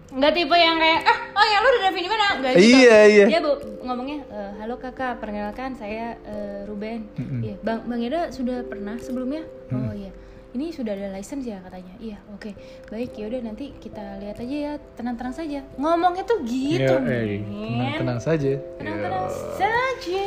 [0.08, 2.26] Enggak tipe yang kayak ah oh ya lu udah di mana?
[2.34, 2.74] Enggak gitu.
[2.74, 3.26] Iya, iya.
[3.28, 7.05] Dia bu- ngomongnya "Eh, halo kakak, perkenalkan saya eh, Ruben.
[7.38, 9.45] Iya, Bang Bang Eda sudah pernah sebelumnya?
[9.70, 10.10] Oh iya.
[10.49, 12.49] ini sudah ada license ya katanya iya oke
[12.88, 17.38] baik ya udah nanti kita lihat aja ya tenang-tenang saja ngomongnya tuh gitu Ya, eh,
[17.38, 18.51] tenang, tenang saja.
[18.74, 19.38] tenang-tenang Ya.
[19.53, 20.26] saja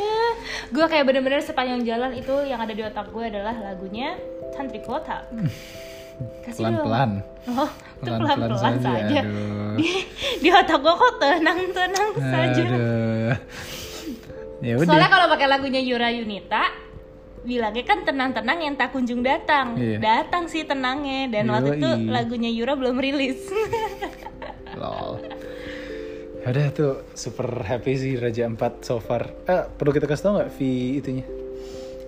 [0.71, 4.15] gue kayak bener-bener sepanjang jalan itu yang ada di otak gue adalah lagunya
[4.55, 5.25] Santri Kota
[6.45, 6.61] Kasih.
[6.61, 7.11] Pelan-pelan.
[7.49, 9.21] Oh, itu Pelan-pelan saja, saja.
[9.25, 9.73] aduh.
[9.81, 9.89] Di,
[10.45, 12.65] di otak gue kok tenang-tenang saja.
[14.61, 14.85] Ya udah.
[14.85, 16.69] Soalnya kalau pakai lagunya Yura Yunita,
[17.41, 19.81] bilangnya kan tenang-tenang yang tak kunjung datang.
[19.81, 19.97] Iya.
[19.97, 21.33] Datang sih tenangnya.
[21.33, 23.49] Dan waktu itu lagunya Yura belum rilis.
[24.81, 25.25] Lol.
[26.45, 29.29] Udah tuh super happy sih Raja 4 so far.
[29.49, 31.25] Eh, perlu kita kasih tau nggak fee itunya?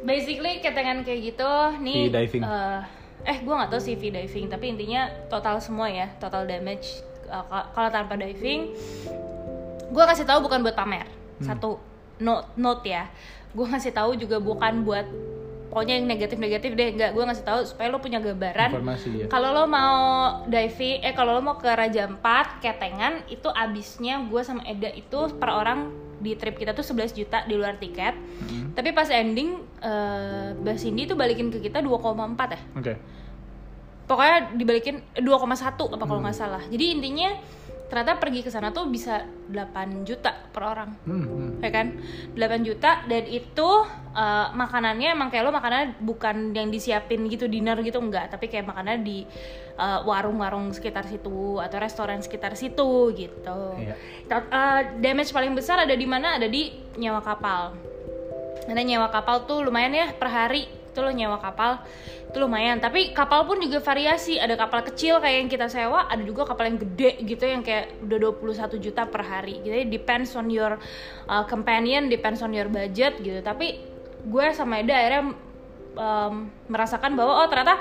[0.02, 2.10] Basically ketengan kayak gitu, nih.
[2.10, 2.42] Fee diving.
[2.42, 2.80] eh,
[3.22, 7.02] eh, gue nggak tahu sih fee diving, tapi intinya total semua ya, total damage.
[7.24, 8.74] Ka- kalau tanpa diving,
[9.88, 11.06] gue kasih tahu bukan buat pamer.
[11.38, 11.46] Hmm.
[11.48, 11.78] Satu
[12.18, 13.06] note note ya,
[13.50, 15.06] gue ngasih tahu juga bukan buat
[15.72, 17.10] pokoknya yang negatif-negatif deh, nggak.
[17.16, 18.68] Gue ngasih tahu supaya lo punya gambaran.
[18.68, 19.26] Informasi ya.
[19.26, 19.96] Kalau lo mau
[20.44, 22.20] diving, eh kalau lo mau ke Raja 4
[22.60, 25.88] Ketengan itu abisnya gue sama Eda itu per orang
[26.20, 28.12] di trip kita tuh 11 juta di luar tiket.
[28.12, 28.76] Hmm.
[28.76, 32.60] Tapi pas ending eh Mbak Cindy tuh balikin ke kita 2,4 ya.
[32.76, 32.92] Oke.
[34.04, 36.28] Pokoknya dibalikin eh, 2,1 apa kalau Hmm.
[36.28, 36.62] nggak salah.
[36.68, 37.32] Jadi intinya
[37.92, 39.20] ternyata pergi ke sana tuh bisa
[39.52, 40.96] 8 juta per orang.
[41.04, 41.50] Hmm, hmm.
[41.60, 41.92] ya kan?
[42.32, 43.68] 8 juta dan itu
[44.16, 48.32] eh, makanannya emang kayak lo makanan bukan yang disiapin gitu dinner gitu enggak.
[48.32, 49.28] Tapi kayak makanan di
[49.76, 53.60] eh, warung-warung sekitar situ atau restoran sekitar situ gitu.
[53.76, 53.94] Iya.
[54.24, 56.40] Tot- eh, damage paling besar ada di mana?
[56.40, 57.76] Ada di nyewa kapal.
[58.64, 61.80] Karena nyewa kapal tuh lumayan ya per hari itu lo nyewa kapal.
[62.28, 62.76] Itu lumayan.
[62.76, 64.36] Tapi kapal pun juga variasi.
[64.36, 67.96] Ada kapal kecil kayak yang kita sewa ada juga kapal yang gede gitu yang kayak
[68.04, 69.64] udah 21 juta per hari.
[69.64, 70.76] Jadi depends on your
[71.32, 73.40] uh, companion depends on your budget gitu.
[73.40, 73.80] Tapi
[74.22, 75.32] gue sama Eda akhirnya
[75.96, 77.80] um, merasakan bahwa oh ternyata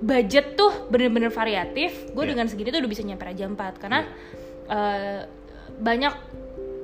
[0.00, 2.08] budget tuh bener-bener variatif.
[2.16, 2.32] Gue Iya.
[2.32, 4.00] dengan segini tuh udah bisa nyampe Raja 4 karena
[4.72, 5.20] uh,
[5.78, 6.14] banyak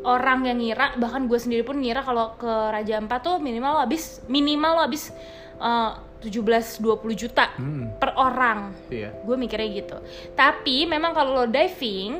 [0.08, 3.80] orang yang ngira bahkan gue sendiri pun ngira kalau ke Raja 4 tuh minimal lo
[3.80, 5.12] habis minimal lo habis
[5.58, 6.82] uh, 17-20
[7.14, 7.94] juta Hmm.
[7.94, 9.12] per orang Iya.
[9.16, 9.96] gue mikirnya gitu
[10.32, 12.18] tapi memang kalau lo diving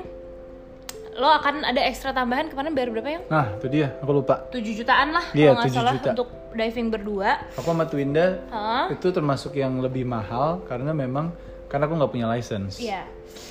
[1.15, 3.91] lo akan ada ekstra tambahan kemarin bayar berapa ya Nah, itu dia.
[3.99, 4.39] Aku lupa.
[4.47, 6.11] 7 jutaan lah Iya, kalau nggak 7 salah juta.
[6.15, 8.87] untuk diving berdua Aku sama Twinda Hah?
[8.89, 11.35] itu termasuk yang lebih mahal karena memang
[11.67, 12.79] karena aku nggak punya license.
[12.79, 13.03] Iya.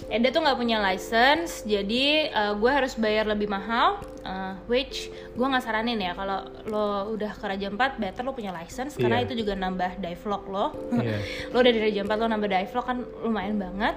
[0.07, 3.99] Eda tuh nggak punya license, jadi gue harus bayar lebih mahal.
[4.23, 8.51] uh, which gue nggak saranin ya kalau lo udah ke Raja 4 better lo punya
[8.51, 9.25] license karena Iya.
[9.25, 10.65] itu juga nambah dive log lo.
[10.93, 11.17] Iya.
[11.51, 13.95] lo udah di Raja 4 lo nambah dive log kan lumayan banget.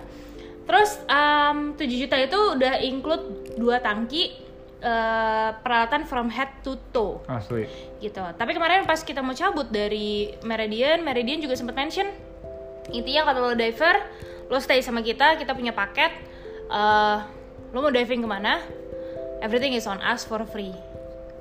[0.64, 3.24] Terus um, 7 juta itu udah include
[3.59, 4.38] dua tangki
[4.80, 7.66] uh, peralatan from head to toe Asli.
[7.99, 8.22] gitu.
[8.22, 12.07] Tapi kemarin pas kita mau cabut dari Meridian, Meridian juga sempat mention
[12.91, 13.99] intinya kalau lo diver,
[14.51, 16.11] lo stay sama kita, kita punya paket.
[16.68, 17.18] eh,
[17.70, 18.59] lo mau diving ke mana?
[19.40, 20.74] Everything is on us for free.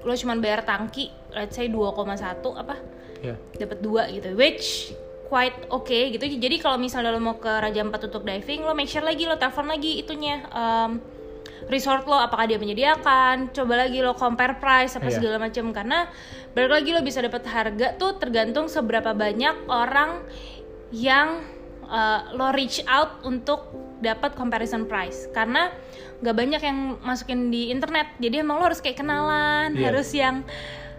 [0.02, 2.16] Lo cuman bayar tangki, let's say 2,1
[2.56, 2.78] apa?
[3.20, 3.36] Ya.
[3.60, 4.96] dapat dua gitu which
[5.28, 8.88] quite okay gitu jadi kalau misalnya lo mau ke Raja Ampat untuk diving lo make
[8.88, 11.04] sure lagi lo telepon lagi itunya um,
[11.68, 15.20] resort lo apakah dia menyediakan coba lagi lo compare price apa Iya.
[15.20, 16.08] segala macam karena
[16.56, 20.24] balik lagi lo bisa dapat harga tuh tergantung seberapa banyak orang
[20.96, 21.44] yang
[21.90, 23.66] uh, lo reach out untuk
[24.00, 25.74] dapat comparison price karena
[26.22, 29.86] nggak banyak yang masukin di internet jadi emang lo harus kayak kenalan Iya.
[29.92, 30.48] harus yang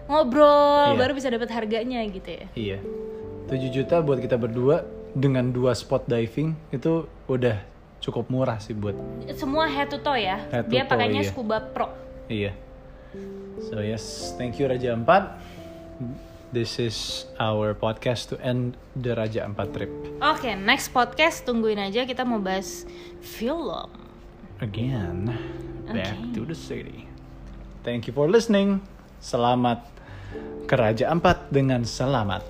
[0.05, 0.99] ngobrol Iya.
[0.99, 2.77] baru bisa dapat harganya gitu ya Iya.
[3.49, 7.59] 7 juta buat kita berdua dengan dua spot diving itu udah
[7.99, 8.95] cukup murah sih buat.
[9.35, 11.29] semua head to toe ya Head to dia toe, pakainya iya.
[11.29, 11.87] scuba pro
[12.31, 12.51] Iya.
[13.67, 16.30] So yes, thank you Raja 4.
[16.51, 19.91] This is our podcast to end the Raja 4 trip.
[20.19, 22.83] oke next podcast tungguin aja kita mau bahas
[23.23, 23.87] film
[24.61, 25.25] Again,
[25.89, 26.37] back Okay.
[26.37, 27.09] to the city.
[27.81, 28.85] Thank you for listening.
[29.17, 29.81] Selamat
[30.69, 32.45] ke Raja 4 dengan selamat.